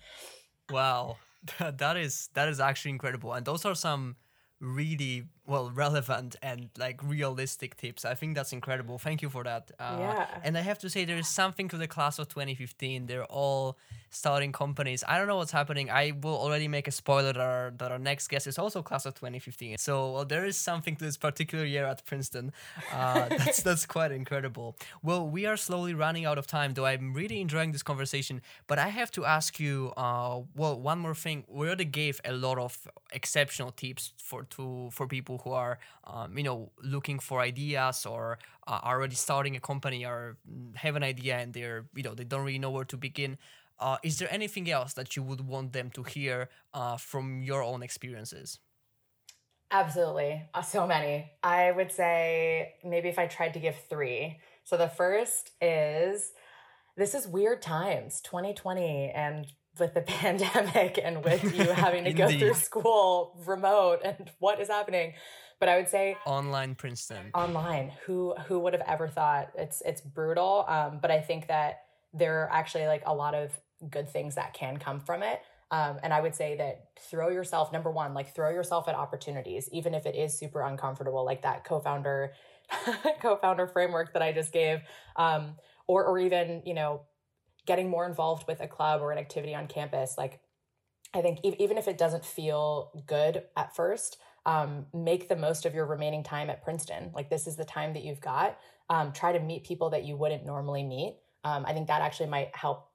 wow, 0.70 1.16
that 1.58 1.96
is 1.96 2.28
that 2.34 2.48
is 2.48 2.60
actually 2.60 2.92
incredible, 2.92 3.32
and 3.32 3.44
those 3.44 3.64
are 3.64 3.74
some 3.74 4.16
really 4.62 5.24
well 5.46 5.70
relevant 5.74 6.36
and 6.40 6.70
like 6.78 7.02
realistic 7.02 7.76
tips. 7.76 8.04
I 8.04 8.14
think 8.14 8.34
that's 8.36 8.52
incredible. 8.52 8.98
Thank 8.98 9.20
you 9.20 9.28
for 9.28 9.44
that 9.44 9.70
uh, 9.78 9.96
yeah. 9.98 10.26
and 10.44 10.56
i 10.56 10.60
have 10.60 10.78
to 10.78 10.90
say 10.90 11.04
there 11.04 11.18
is 11.18 11.28
something 11.28 11.68
to 11.68 11.76
the 11.76 11.88
class 11.88 12.18
of 12.18 12.28
2015 12.28 13.06
they're 13.06 13.24
all 13.24 13.78
starting 14.12 14.52
companies. 14.52 15.02
I 15.08 15.18
don't 15.18 15.26
know 15.26 15.36
what's 15.36 15.52
happening. 15.52 15.90
I 15.90 16.12
will 16.22 16.36
already 16.36 16.68
make 16.68 16.86
a 16.86 16.90
spoiler 16.90 17.32
that 17.32 17.40
our, 17.40 17.72
that 17.78 17.90
our 17.90 17.98
next 17.98 18.28
guest 18.28 18.46
is 18.46 18.58
also 18.58 18.82
class 18.82 19.06
of 19.06 19.14
2015 19.14 19.78
so 19.78 20.12
well, 20.12 20.24
there 20.24 20.44
is 20.44 20.56
something 20.56 20.96
to 20.96 21.04
this 21.04 21.16
particular 21.16 21.64
year 21.64 21.86
at 21.86 22.04
princeton. 22.04 22.52
Uh, 22.92 23.28
that's 23.38 23.62
that's 23.62 23.86
quite 23.86 24.12
incredible. 24.12 24.76
Well 25.02 25.28
we 25.28 25.46
are 25.46 25.56
slowly 25.56 25.94
running 25.94 26.24
out 26.26 26.38
of 26.38 26.46
time 26.46 26.74
though 26.74 26.86
i'm 26.86 27.14
really 27.14 27.40
enjoying 27.40 27.72
this 27.72 27.82
conversation. 27.82 28.42
But 28.66 28.78
i 28.78 28.88
have 28.88 29.10
to 29.12 29.24
ask 29.24 29.58
you 29.58 29.92
uh, 29.96 30.40
well 30.54 30.78
one 30.78 30.98
more 30.98 31.14
thing. 31.14 31.44
We 31.48 31.66
already 31.66 31.86
gave 31.86 32.20
a 32.24 32.32
lot 32.32 32.58
of 32.58 32.86
exceptional 33.12 33.72
tips 33.72 34.12
for 34.18 34.44
to 34.54 34.90
for 34.92 35.06
people 35.06 35.40
who 35.44 35.52
are 35.52 35.78
um, 36.04 36.36
you 36.36 36.44
know 36.44 36.70
looking 36.82 37.18
for 37.18 37.40
ideas 37.40 38.06
or 38.06 38.38
uh, 38.66 38.80
are 38.82 38.98
already 38.98 39.16
starting 39.16 39.56
a 39.56 39.60
company 39.60 40.04
or 40.04 40.36
have 40.74 40.96
an 40.96 41.02
idea 41.02 41.38
and 41.38 41.52
they're 41.52 41.84
you 41.94 42.02
know 42.02 42.14
they 42.14 42.24
don't 42.24 42.44
really 42.44 42.58
know 42.58 42.70
where 42.70 42.84
to 42.84 42.96
begin 42.96 43.38
uh, 43.82 43.98
is 44.02 44.18
there 44.18 44.32
anything 44.32 44.70
else 44.70 44.92
that 44.94 45.16
you 45.16 45.22
would 45.22 45.40
want 45.40 45.72
them 45.72 45.90
to 45.90 46.02
hear 46.04 46.48
uh, 46.72 46.96
from 46.96 47.42
your 47.42 47.62
own 47.62 47.82
experiences? 47.82 48.60
Absolutely. 49.72 50.42
Uh, 50.54 50.62
so 50.62 50.86
many. 50.86 51.32
I 51.42 51.72
would 51.72 51.90
say 51.90 52.74
maybe 52.84 53.08
if 53.08 53.18
i 53.18 53.26
tried 53.26 53.54
to 53.54 53.60
give 53.60 53.76
three. 53.88 54.38
So 54.64 54.76
the 54.76 54.88
first 54.88 55.50
is 55.60 56.32
this 56.96 57.14
is 57.14 57.26
weird 57.26 57.62
times 57.62 58.20
2020 58.20 59.10
and 59.14 59.46
with 59.78 59.94
the 59.94 60.02
pandemic 60.20 61.00
and 61.02 61.24
with 61.24 61.42
you 61.56 61.64
having 61.84 62.04
to 62.04 62.12
go 62.12 62.28
through 62.28 62.54
school 62.54 63.42
remote 63.46 64.00
and 64.04 64.30
what 64.38 64.60
is 64.60 64.68
happening. 64.68 65.14
But 65.58 65.68
i 65.68 65.76
would 65.76 65.88
say 65.88 66.16
online 66.26 66.74
princeton. 66.74 67.30
Online. 67.34 67.92
Who 68.06 68.34
who 68.46 68.58
would 68.60 68.74
have 68.74 68.82
ever 68.86 69.08
thought? 69.08 69.52
It's 69.56 69.80
it's 69.80 70.00
brutal. 70.00 70.64
Um, 70.68 70.98
but 71.00 71.10
i 71.10 71.20
think 71.20 71.48
that 71.48 71.82
there 72.12 72.42
are 72.42 72.52
actually 72.52 72.86
like 72.86 73.02
a 73.06 73.14
lot 73.14 73.34
of 73.34 73.58
good 73.90 74.08
things 74.08 74.34
that 74.36 74.54
can 74.54 74.76
come 74.76 75.00
from 75.00 75.22
it. 75.22 75.40
Um, 75.70 75.98
and 76.02 76.12
i 76.12 76.20
would 76.20 76.34
say 76.34 76.54
that 76.58 76.88
throw 77.00 77.30
yourself 77.30 77.72
number 77.72 77.90
one 77.90 78.12
like 78.12 78.34
throw 78.34 78.50
yourself 78.50 78.88
at 78.88 78.94
opportunities 78.94 79.70
even 79.72 79.94
if 79.94 80.04
it 80.04 80.14
is 80.14 80.38
super 80.38 80.60
uncomfortable 80.60 81.24
like 81.24 81.40
that 81.40 81.64
co-founder 81.64 82.34
co-founder 83.22 83.66
framework 83.68 84.12
that 84.12 84.20
i 84.20 84.32
just 84.32 84.52
gave 84.52 84.80
um, 85.16 85.54
or 85.86 86.04
or 86.04 86.18
even 86.18 86.62
you 86.66 86.74
know 86.74 87.00
getting 87.66 87.88
more 87.88 88.06
involved 88.06 88.46
with 88.46 88.60
a 88.60 88.66
club 88.66 89.00
or 89.00 89.12
an 89.12 89.18
activity 89.18 89.54
on 89.54 89.66
campus. 89.66 90.16
Like 90.18 90.40
i 91.14 91.20
think 91.20 91.40
e- 91.42 91.56
even 91.58 91.76
if 91.78 91.88
it 91.88 91.98
doesn't 91.98 92.24
feel 92.24 92.90
good 93.06 93.44
at 93.56 93.74
first 93.74 94.18
um, 94.44 94.86
make 94.92 95.28
the 95.28 95.36
most 95.36 95.66
of 95.66 95.74
your 95.74 95.86
remaining 95.86 96.24
time 96.24 96.50
at 96.50 96.64
princeton. 96.64 97.12
Like 97.14 97.30
this 97.30 97.46
is 97.46 97.54
the 97.54 97.64
time 97.64 97.92
that 97.92 98.02
you've 98.02 98.20
got. 98.20 98.58
Um, 98.90 99.12
try 99.12 99.32
to 99.32 99.38
meet 99.38 99.62
people 99.62 99.90
that 99.90 100.04
you 100.04 100.16
wouldn't 100.16 100.44
normally 100.44 100.82
meet. 100.82 101.18
Um, 101.44 101.64
i 101.66 101.72
think 101.72 101.86
that 101.88 102.02
actually 102.02 102.28
might 102.28 102.54
help 102.56 102.88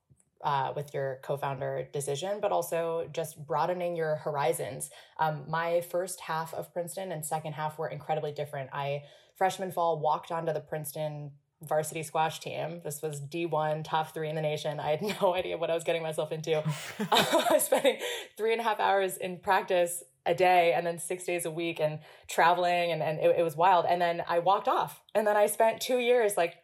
uh, 0.44 0.72
with 0.76 0.94
your 0.94 1.20
co-founder 1.24 1.88
decision 1.92 2.40
but 2.42 2.52
also 2.52 3.08
just 3.12 3.46
broadening 3.46 3.96
your 3.96 4.18
horizons 4.18 4.90
um, 5.20 5.44
my 5.48 5.82
first 5.82 6.22
half 6.22 6.54
of 6.54 6.72
princeton 6.74 7.12
and 7.12 7.26
second 7.26 7.54
half 7.54 7.78
were 7.78 7.88
incredibly 7.88 8.32
different 8.32 8.70
i 8.74 9.02
freshman 9.36 9.72
fall 9.72 10.00
walked 10.00 10.32
onto 10.32 10.54
the 10.54 10.60
princeton 10.60 11.32
varsity 11.62 12.04
squash 12.04 12.40
team. 12.40 12.82
This 12.84 13.02
was 13.02 13.20
D1, 13.20 13.84
top 13.84 14.14
three 14.14 14.30
in 14.30 14.36
the 14.36 14.42
nation. 14.42 14.80
I 14.80 14.92
had 14.92 15.02
no 15.22 15.34
idea 15.34 15.58
what 15.58 15.70
I 15.70 15.74
was 15.74 15.84
getting 15.84 16.04
myself 16.04 16.32
into. 16.32 16.58
I 17.12 17.48
was 17.52 17.64
spending 17.64 18.00
three 18.38 18.52
and 18.52 18.62
a 18.62 18.64
half 18.64 18.80
hours 18.80 19.18
in 19.18 19.40
practice 19.40 20.04
a 20.26 20.36
day 20.36 20.74
and 20.74 20.86
then 20.86 21.00
six 21.00 21.24
days 21.24 21.46
a 21.46 21.52
week 21.52 21.80
and 21.80 22.00
traveling 22.28 22.92
and, 22.92 23.02
and 23.02 23.20
it, 23.20 23.40
it 23.40 23.44
was 23.44 23.56
wild. 23.56 23.86
And 23.88 24.02
then 24.02 24.24
I 24.28 24.40
walked 24.40 24.68
off. 24.68 25.02
And 25.16 25.26
then 25.26 25.38
I 25.38 25.48
spent 25.48 25.82
two 25.82 26.00
years 26.00 26.36
like 26.36 26.56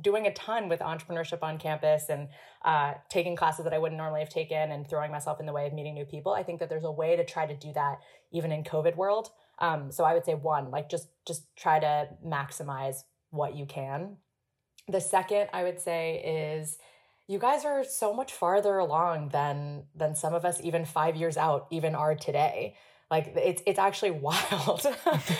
doing 0.00 0.26
a 0.26 0.32
ton 0.32 0.68
with 0.68 0.80
entrepreneurship 0.80 1.42
on 1.42 1.58
campus 1.58 2.06
and 2.08 2.28
uh, 2.64 2.94
taking 3.08 3.36
classes 3.36 3.64
that 3.64 3.72
I 3.72 3.78
wouldn't 3.78 3.98
normally 3.98 4.20
have 4.20 4.28
taken 4.28 4.70
and 4.70 4.88
throwing 4.88 5.10
myself 5.10 5.40
in 5.40 5.46
the 5.46 5.52
way 5.52 5.66
of 5.66 5.72
meeting 5.72 5.94
new 5.94 6.04
people. 6.04 6.32
I 6.32 6.42
think 6.42 6.60
that 6.60 6.68
there's 6.68 6.84
a 6.84 6.90
way 6.90 7.16
to 7.16 7.24
try 7.24 7.46
to 7.46 7.56
do 7.56 7.72
that 7.72 8.00
even 8.32 8.52
in 8.52 8.64
COVID 8.64 8.96
world. 8.96 9.30
Um, 9.58 9.90
so 9.92 10.04
I 10.04 10.14
would 10.14 10.24
say 10.24 10.34
one, 10.34 10.70
like 10.70 10.88
just 10.88 11.08
just 11.26 11.44
try 11.56 11.78
to 11.78 12.08
maximize 12.24 13.04
what 13.30 13.54
you 13.56 13.64
can 13.64 14.16
the 14.88 15.00
second 15.00 15.48
I 15.52 15.62
would 15.62 15.80
say 15.80 16.58
is 16.60 16.78
you 17.28 17.38
guys 17.38 17.64
are 17.64 17.84
so 17.84 18.12
much 18.12 18.32
farther 18.32 18.78
along 18.78 19.28
than 19.28 19.84
than 19.94 20.14
some 20.14 20.34
of 20.34 20.44
us 20.44 20.60
even 20.62 20.84
5 20.84 21.16
years 21.16 21.36
out 21.36 21.66
even 21.70 21.94
are 21.94 22.14
today 22.14 22.76
like 23.12 23.34
it's 23.36 23.62
it's 23.66 23.78
actually 23.78 24.10
wild. 24.28 24.86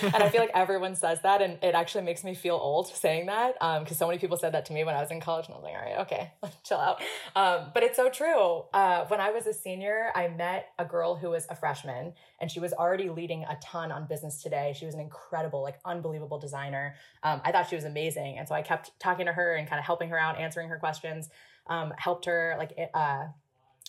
And 0.02 0.22
i 0.22 0.28
feel 0.28 0.42
like 0.42 0.50
everyone 0.54 0.94
says 0.94 1.20
that 1.22 1.40
and 1.40 1.58
it 1.62 1.74
actually 1.74 2.04
makes 2.04 2.22
me 2.22 2.34
feel 2.34 2.54
old 2.54 2.86
saying 2.86 3.26
that 3.26 3.54
because 3.54 3.92
um, 3.92 3.96
so 3.96 4.06
many 4.06 4.18
people 4.18 4.36
said 4.36 4.52
that 4.52 4.66
to 4.66 4.74
me 4.74 4.84
when 4.84 4.94
i 4.94 5.00
was 5.00 5.10
in 5.10 5.20
college 5.20 5.46
and 5.46 5.54
i 5.54 5.56
was 5.56 5.64
like 5.64 5.74
all 5.74 5.82
right 5.82 5.98
okay 6.00 6.32
chill 6.64 6.76
out. 6.76 7.00
Um, 7.34 7.70
but 7.72 7.82
it's 7.82 7.96
so 7.96 8.10
true. 8.10 8.64
Uh, 8.74 9.06
when 9.06 9.20
i 9.20 9.30
was 9.30 9.46
a 9.46 9.54
senior 9.54 10.12
i 10.14 10.28
met 10.28 10.68
a 10.78 10.84
girl 10.84 11.16
who 11.16 11.30
was 11.30 11.46
a 11.48 11.56
freshman 11.56 12.12
and 12.40 12.50
she 12.50 12.60
was 12.60 12.74
already 12.74 13.08
leading 13.08 13.44
a 13.44 13.56
ton 13.62 13.90
on 13.90 14.06
business 14.06 14.42
today. 14.42 14.74
She 14.78 14.84
was 14.84 14.94
an 14.94 15.00
incredible 15.00 15.62
like 15.62 15.78
unbelievable 15.84 16.38
designer. 16.38 16.94
Um, 17.22 17.40
i 17.42 17.50
thought 17.50 17.70
she 17.70 17.76
was 17.76 17.84
amazing 17.84 18.36
and 18.38 18.46
so 18.46 18.54
i 18.54 18.60
kept 18.60 18.90
talking 19.00 19.24
to 19.26 19.32
her 19.32 19.54
and 19.54 19.66
kind 19.66 19.78
of 19.78 19.86
helping 19.86 20.10
her 20.10 20.18
out 20.18 20.38
answering 20.38 20.68
her 20.68 20.76
questions 20.78 21.30
um, 21.68 21.92
helped 21.96 22.24
her 22.26 22.56
like 22.58 22.76
uh, 22.92 23.26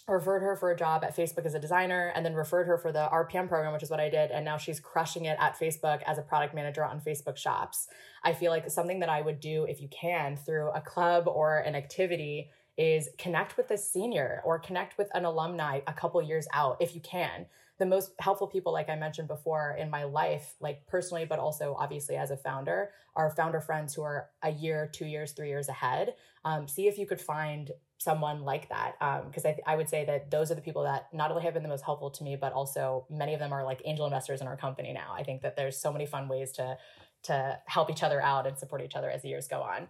referred 0.07 0.41
her 0.41 0.55
for 0.55 0.71
a 0.71 0.75
job 0.75 1.03
at 1.03 1.15
Facebook 1.15 1.45
as 1.45 1.53
a 1.53 1.59
designer 1.59 2.11
and 2.13 2.25
then 2.25 2.33
referred 2.33 2.67
her 2.67 2.77
for 2.77 2.91
the 2.91 3.07
RPM 3.11 3.47
program, 3.47 3.71
which 3.71 3.83
is 3.83 3.89
what 3.89 4.01
I 4.01 4.09
did. 4.09 4.31
And 4.31 4.43
now 4.43 4.57
she's 4.57 4.79
crushing 4.79 5.25
it 5.25 5.37
at 5.39 5.57
Facebook 5.57 6.01
as 6.05 6.17
a 6.17 6.21
product 6.21 6.53
manager 6.53 6.83
on 6.83 6.99
Facebook 6.99 7.37
shops. 7.37 7.87
I 8.23 8.33
feel 8.33 8.51
like 8.51 8.69
something 8.69 8.99
that 8.99 9.09
I 9.09 9.21
would 9.21 9.39
do 9.39 9.63
if 9.63 9.81
you 9.81 9.87
can 9.87 10.35
through 10.35 10.71
a 10.71 10.81
club 10.81 11.27
or 11.27 11.59
an 11.59 11.75
activity 11.75 12.49
is 12.77 13.09
connect 13.17 13.55
with 13.55 13.71
a 13.71 13.77
senior 13.77 14.41
or 14.43 14.59
connect 14.59 14.97
with 14.97 15.07
an 15.13 15.25
alumni 15.25 15.79
a 15.87 15.93
couple 15.93 16.21
years 16.21 16.47
out 16.53 16.77
if 16.81 16.95
you 16.95 17.01
can. 17.01 17.45
The 17.79 17.85
most 17.85 18.11
helpful 18.19 18.47
people, 18.47 18.73
like 18.73 18.89
I 18.89 18.95
mentioned 18.95 19.27
before 19.27 19.75
in 19.79 19.89
my 19.89 20.03
life, 20.03 20.55
like 20.59 20.85
personally, 20.87 21.25
but 21.25 21.39
also 21.39 21.75
obviously 21.79 22.15
as 22.15 22.29
a 22.29 22.37
founder, 22.37 22.91
are 23.15 23.29
founder 23.29 23.61
friends 23.61 23.93
who 23.93 24.03
are 24.03 24.29
a 24.41 24.51
year, 24.51 24.89
two 24.91 25.05
years, 25.05 25.31
three 25.31 25.49
years 25.49 25.69
ahead. 25.69 26.15
Um, 26.45 26.67
see 26.67 26.87
if 26.87 26.97
you 26.97 27.07
could 27.07 27.21
find 27.21 27.71
someone 27.97 28.41
like 28.41 28.69
that 28.69 28.95
because 29.27 29.45
um, 29.45 29.53
I, 29.67 29.73
I 29.73 29.75
would 29.75 29.89
say 29.89 30.03
that 30.06 30.29
those 30.29 30.51
are 30.51 30.56
the 30.56 30.62
people 30.62 30.84
that 30.84 31.08
not 31.13 31.32
only 31.32 31.43
have 31.43 31.53
been 31.53 31.63
the 31.63 31.69
most 31.69 31.86
helpful 31.86 32.10
to 32.12 32.23
me 32.23 32.36
but 32.36 32.51
also 32.51 33.06
many 33.10 33.34
of 33.34 33.39
them 33.39 33.53
are 33.53 33.63
like 33.63 33.82
angel 33.86 34.06
investors 34.06 34.41
in 34.41 34.47
our 34.47 34.58
company 34.58 34.91
now. 34.93 35.13
I 35.17 35.23
think 35.23 35.41
that 35.41 35.56
there's 35.56 35.77
so 35.77 35.91
many 35.91 36.06
fun 36.06 36.27
ways 36.27 36.51
to 36.53 36.77
to 37.23 37.58
help 37.65 37.89
each 37.89 38.03
other 38.03 38.21
out 38.21 38.45
and 38.45 38.58
support 38.58 38.82
each 38.82 38.95
other 38.95 39.10
as 39.10 39.21
the 39.21 39.29
years 39.29 39.47
go 39.47 39.62
on. 39.62 39.88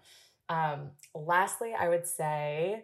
Um, 0.50 0.92
lastly 1.16 1.74
i 1.74 1.88
would 1.88 2.06
say 2.06 2.84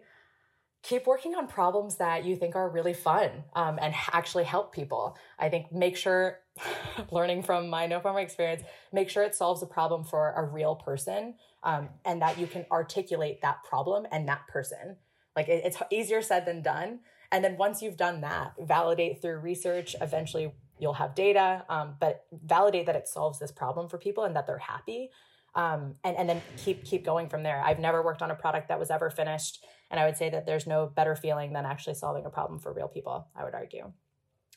keep 0.82 1.06
working 1.06 1.34
on 1.34 1.46
problems 1.46 1.96
that 1.96 2.24
you 2.24 2.36
think 2.36 2.56
are 2.56 2.68
really 2.68 2.94
fun 2.94 3.30
um, 3.54 3.78
and 3.80 3.94
actually 4.12 4.44
help 4.44 4.72
people. 4.72 5.16
I 5.38 5.48
think 5.48 5.70
make 5.72 5.96
sure 5.96 6.38
learning 7.10 7.42
from 7.42 7.68
my 7.68 7.86
no 7.86 8.00
FOMO 8.00 8.22
experience 8.22 8.62
make 8.92 9.08
sure 9.08 9.22
it 9.22 9.34
solves 9.34 9.62
a 9.62 9.66
problem 9.66 10.04
for 10.04 10.32
a 10.36 10.44
real 10.44 10.74
person 10.74 11.34
um, 11.62 11.88
and 12.04 12.22
that 12.22 12.38
you 12.38 12.46
can 12.46 12.64
articulate 12.70 13.42
that 13.42 13.62
problem 13.64 14.06
and 14.10 14.26
that 14.28 14.46
person 14.48 14.96
like 15.40 15.48
it, 15.48 15.62
it's 15.64 15.78
easier 15.90 16.20
said 16.22 16.44
than 16.44 16.62
done. 16.62 17.00
And 17.32 17.44
then 17.44 17.56
once 17.56 17.80
you've 17.80 17.96
done 17.96 18.20
that, 18.22 18.54
validate 18.60 19.22
through 19.22 19.38
research. 19.38 19.96
Eventually, 20.00 20.52
you'll 20.78 20.94
have 20.94 21.14
data, 21.14 21.64
um, 21.68 21.94
but 22.00 22.24
validate 22.32 22.86
that 22.86 22.96
it 22.96 23.08
solves 23.08 23.38
this 23.38 23.52
problem 23.52 23.88
for 23.88 23.98
people 23.98 24.24
and 24.24 24.34
that 24.36 24.46
they're 24.46 24.58
happy. 24.58 25.10
Um, 25.54 25.94
and 26.04 26.16
and 26.16 26.28
then 26.28 26.42
keep 26.56 26.84
keep 26.84 27.04
going 27.04 27.28
from 27.28 27.42
there. 27.42 27.60
I've 27.64 27.80
never 27.80 28.02
worked 28.02 28.22
on 28.22 28.30
a 28.30 28.36
product 28.36 28.68
that 28.68 28.78
was 28.78 28.90
ever 28.90 29.10
finished, 29.10 29.64
and 29.90 29.98
I 29.98 30.04
would 30.06 30.16
say 30.16 30.30
that 30.30 30.46
there's 30.46 30.66
no 30.66 30.86
better 30.86 31.16
feeling 31.16 31.52
than 31.52 31.66
actually 31.66 31.94
solving 31.94 32.24
a 32.24 32.30
problem 32.30 32.60
for 32.60 32.72
real 32.72 32.86
people. 32.86 33.26
I 33.34 33.42
would 33.42 33.54
argue. 33.54 33.92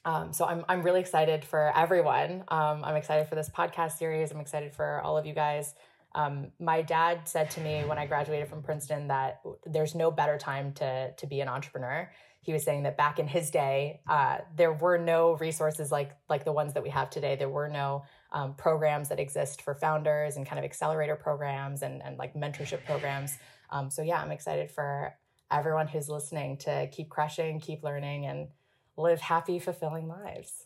Um, 0.05 0.33
so 0.33 0.45
I'm 0.45 0.65
I'm 0.69 0.83
really 0.83 0.99
excited 0.99 1.45
for 1.45 1.71
everyone. 1.75 2.43
Um, 2.49 2.83
I'm 2.83 2.95
excited 2.95 3.27
for 3.27 3.33
this 3.35 3.49
podcast 3.49 3.93
series. 3.97 4.31
I'm 4.31 4.39
excited 4.39 4.75
for 4.75 5.01
all 5.01 5.17
of 5.17 5.25
you 5.25 5.33
guys. 5.33 5.73
Um, 6.15 6.51
my 6.59 6.81
dad 6.81 7.27
said 7.27 7.49
to 7.51 7.61
me 7.61 7.83
when 7.85 7.97
I 7.97 8.05
graduated 8.05 8.47
from 8.47 8.61
Princeton 8.61 9.07
that 9.07 9.41
there's 9.65 9.95
no 9.95 10.11
better 10.11 10.37
time 10.37 10.73
to 10.73 11.13
to 11.13 11.27
be 11.27 11.41
an 11.41 11.47
entrepreneur. 11.47 12.09
He 12.41 12.51
was 12.51 12.63
saying 12.63 12.83
that 12.83 12.97
back 12.97 13.19
in 13.19 13.27
his 13.27 13.49
day, 13.49 14.01
uh, 14.05 14.39
there 14.55 14.73
were 14.73 14.97
no 14.97 15.33
resources 15.37 15.91
like 15.91 16.11
like 16.29 16.45
the 16.45 16.51
ones 16.51 16.73
that 16.73 16.83
we 16.83 16.89
have 16.89 17.09
today. 17.09 17.35
There 17.35 17.49
were 17.49 17.69
no 17.69 18.03
um, 18.31 18.53
programs 18.55 19.09
that 19.09 19.19
exist 19.19 19.61
for 19.61 19.73
founders 19.73 20.35
and 20.35 20.45
kind 20.45 20.59
of 20.59 20.65
accelerator 20.65 21.15
programs 21.15 21.81
and 21.81 22.03
and 22.03 22.17
like 22.17 22.35
mentorship 22.35 22.85
programs. 22.85 23.37
Um, 23.71 23.89
so 23.89 24.03
yeah, 24.03 24.21
I'm 24.21 24.31
excited 24.31 24.69
for 24.69 25.15
everyone 25.49 25.87
who's 25.87 26.09
listening 26.09 26.57
to 26.57 26.87
keep 26.91 27.09
crushing, 27.09 27.59
keep 27.59 27.83
learning, 27.83 28.25
and 28.25 28.49
live 28.97 29.21
happy, 29.21 29.57
fulfilling 29.59 30.07
lives. 30.07 30.65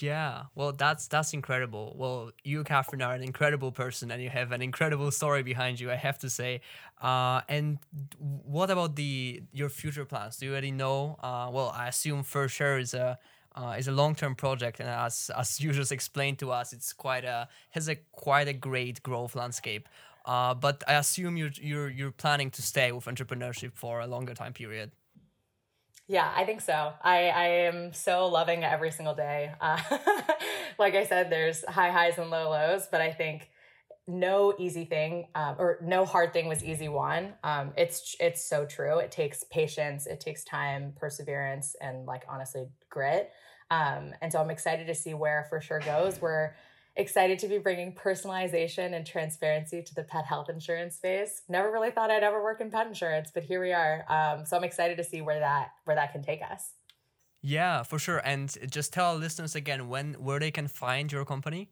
Yeah, 0.00 0.44
well, 0.56 0.72
that's 0.72 1.06
that's 1.06 1.32
incredible. 1.32 1.94
Well, 1.96 2.32
you, 2.42 2.64
Catherine, 2.64 3.00
are 3.00 3.14
an 3.14 3.22
incredible 3.22 3.70
person, 3.70 4.10
and 4.10 4.20
you 4.20 4.28
have 4.28 4.50
an 4.50 4.60
incredible 4.60 5.12
story 5.12 5.44
behind 5.44 5.78
you. 5.78 5.90
I 5.92 5.94
have 5.94 6.18
to 6.18 6.30
say. 6.30 6.62
Uh, 7.00 7.42
and 7.48 7.78
what 8.18 8.70
about 8.70 8.96
the 8.96 9.42
your 9.52 9.68
future 9.68 10.04
plans? 10.04 10.36
Do 10.38 10.46
you 10.46 10.52
already 10.52 10.72
know? 10.72 11.16
Uh, 11.22 11.48
well, 11.52 11.70
I 11.76 11.86
assume 11.88 12.24
Fursure 12.24 12.80
is 12.80 12.92
a 12.92 13.18
uh, 13.54 13.76
is 13.78 13.86
a 13.86 13.92
long 13.92 14.16
term 14.16 14.34
project, 14.34 14.80
and 14.80 14.88
as 14.88 15.30
as 15.36 15.60
you 15.62 15.72
just 15.72 15.92
explained 15.92 16.40
to 16.40 16.50
us, 16.50 16.72
it's 16.72 16.92
quite 16.92 17.24
a 17.24 17.46
has 17.70 17.88
a 17.88 17.94
quite 18.10 18.48
a 18.48 18.52
great 18.52 19.00
growth 19.04 19.36
landscape. 19.36 19.88
Uh, 20.26 20.54
but 20.54 20.82
I 20.88 20.94
assume 20.94 21.36
you're 21.36 21.52
you're 21.60 21.88
you're 21.88 22.10
planning 22.10 22.50
to 22.52 22.62
stay 22.62 22.90
with 22.90 23.04
entrepreneurship 23.04 23.72
for 23.76 24.00
a 24.00 24.08
longer 24.08 24.34
time 24.34 24.54
period. 24.54 24.90
Yeah, 26.06 26.30
I 26.36 26.44
think 26.44 26.60
so. 26.60 26.92
I, 27.02 27.28
I 27.28 27.44
am 27.66 27.92
so 27.94 28.26
loving 28.28 28.62
every 28.62 28.90
single 28.90 29.14
day. 29.14 29.52
Uh, 29.60 29.80
like 30.78 30.94
I 30.94 31.06
said, 31.06 31.30
there's 31.30 31.64
high 31.64 31.90
highs 31.90 32.18
and 32.18 32.30
low 32.30 32.50
lows, 32.50 32.86
but 32.90 33.00
I 33.00 33.10
think 33.10 33.48
no 34.06 34.54
easy 34.58 34.84
thing 34.84 35.28
um, 35.34 35.56
or 35.58 35.78
no 35.82 36.04
hard 36.04 36.34
thing 36.34 36.46
was 36.46 36.62
easy 36.62 36.88
one. 36.88 37.32
Um, 37.42 37.72
it's 37.78 38.16
it's 38.20 38.44
so 38.44 38.66
true. 38.66 38.98
It 38.98 39.10
takes 39.10 39.44
patience, 39.44 40.06
it 40.06 40.20
takes 40.20 40.44
time, 40.44 40.92
perseverance, 40.96 41.74
and 41.80 42.04
like 42.04 42.24
honestly 42.28 42.66
grit. 42.90 43.30
Um, 43.70 44.12
and 44.20 44.30
so 44.30 44.40
I'm 44.40 44.50
excited 44.50 44.86
to 44.88 44.94
see 44.94 45.14
where 45.14 45.48
Fursure 45.50 45.82
goes. 45.82 46.20
We're 46.20 46.54
excited 46.96 47.38
to 47.40 47.48
be 47.48 47.58
bringing 47.58 47.92
personalization 47.92 48.94
and 48.94 49.04
transparency 49.06 49.82
to 49.82 49.94
the 49.94 50.04
pet 50.04 50.24
health 50.24 50.48
insurance 50.48 50.96
space. 50.96 51.42
Never 51.48 51.70
really 51.72 51.90
thought 51.90 52.10
I'd 52.10 52.22
ever 52.22 52.42
work 52.42 52.60
in 52.60 52.70
pet 52.70 52.86
insurance, 52.86 53.30
but 53.32 53.42
here 53.42 53.60
we 53.60 53.72
are. 53.72 54.04
Um, 54.08 54.46
so 54.46 54.56
I'm 54.56 54.64
excited 54.64 54.96
to 54.98 55.04
see 55.04 55.20
where 55.20 55.40
that 55.40 55.70
where 55.84 55.96
that 55.96 56.12
can 56.12 56.22
take 56.22 56.40
us. 56.42 56.72
Yeah, 57.42 57.82
for 57.82 57.98
sure. 57.98 58.22
And 58.24 58.56
just 58.70 58.92
tell 58.92 59.06
our 59.10 59.16
listeners 59.16 59.54
again 59.54 59.88
when 59.88 60.14
where 60.14 60.38
they 60.38 60.50
can 60.50 60.68
find 60.68 61.12
your 61.12 61.24
company. 61.24 61.70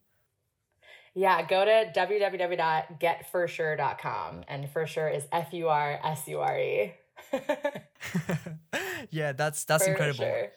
Yeah, 1.15 1.47
go 1.47 1.65
to 1.65 1.93
www.getfursure.com 1.95 4.45
and 4.49 4.73
Fursure 4.73 5.15
is 5.15 5.29
F 5.31 5.53
U 5.53 5.69
R 5.69 6.01
S 6.03 6.27
U 6.29 6.41
R 6.41 6.59
E. 6.59 6.95
Yeah, 9.11 9.33
that's 9.33 9.65
that's 9.65 9.85
for 9.85 9.91
incredible. 9.91 10.25
Sure 10.25 10.49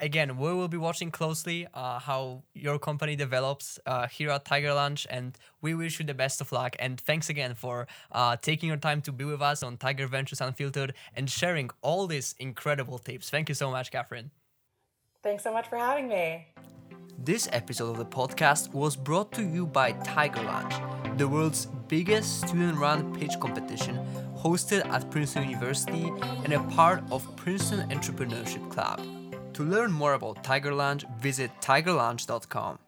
again, 0.00 0.36
we 0.36 0.52
will 0.52 0.68
be 0.68 0.76
watching 0.76 1.10
closely 1.10 1.66
uh, 1.74 1.98
how 1.98 2.42
your 2.54 2.78
company 2.78 3.16
develops 3.16 3.78
uh, 3.86 4.06
here 4.08 4.30
at 4.30 4.44
TigerLaunch, 4.44 5.06
and 5.10 5.36
we 5.60 5.74
wish 5.74 5.98
you 5.98 6.06
the 6.06 6.14
best 6.14 6.40
of 6.40 6.50
luck. 6.52 6.76
And 6.78 7.00
thanks 7.00 7.28
again 7.28 7.54
for 7.54 7.86
uh, 8.12 8.36
taking 8.36 8.68
your 8.68 8.78
time 8.78 9.00
to 9.02 9.12
be 9.12 9.24
with 9.24 9.42
us 9.42 9.62
on 9.62 9.76
Tiger 9.76 10.06
Ventures 10.06 10.40
Unfiltered 10.40 10.94
and 11.14 11.30
sharing 11.30 11.70
all 11.82 12.06
these 12.06 12.34
incredible 12.38 12.98
tips. 12.98 13.30
Thank 13.30 13.48
you 13.48 13.54
so 13.54 13.70
much, 13.70 13.90
Catherine. 13.90 14.30
Thanks 15.22 15.44
so 15.44 15.52
much 15.52 15.68
for 15.68 15.76
having 15.76 16.08
me. 16.08 16.46
This 17.22 17.48
episode 17.52 17.90
of 17.90 17.98
the 17.98 18.06
podcast 18.06 18.72
was 18.72 18.96
brought 18.96 19.30
to 19.32 19.42
you 19.42 19.66
by 19.66 19.92
TigerLaunch, 19.92 21.18
the 21.18 21.28
world's 21.28 21.66
biggest 21.88 22.48
student 22.48 22.78
run 22.78 23.14
pitch 23.14 23.38
competition 23.40 23.98
hosted 24.38 24.86
at 24.86 25.10
Princeton 25.10 25.50
University 25.50 26.10
and 26.44 26.52
a 26.54 26.60
part 26.74 27.02
of 27.10 27.36
Princeton 27.36 27.86
Entrepreneurship 27.90 28.70
Club. 28.70 29.19
To 29.54 29.64
learn 29.64 29.92
more 29.92 30.14
about 30.14 30.42
Tiger 30.44 30.74
Lunch, 30.74 31.04
visit 31.18 31.50
tigerlaunch.com. 31.60 32.78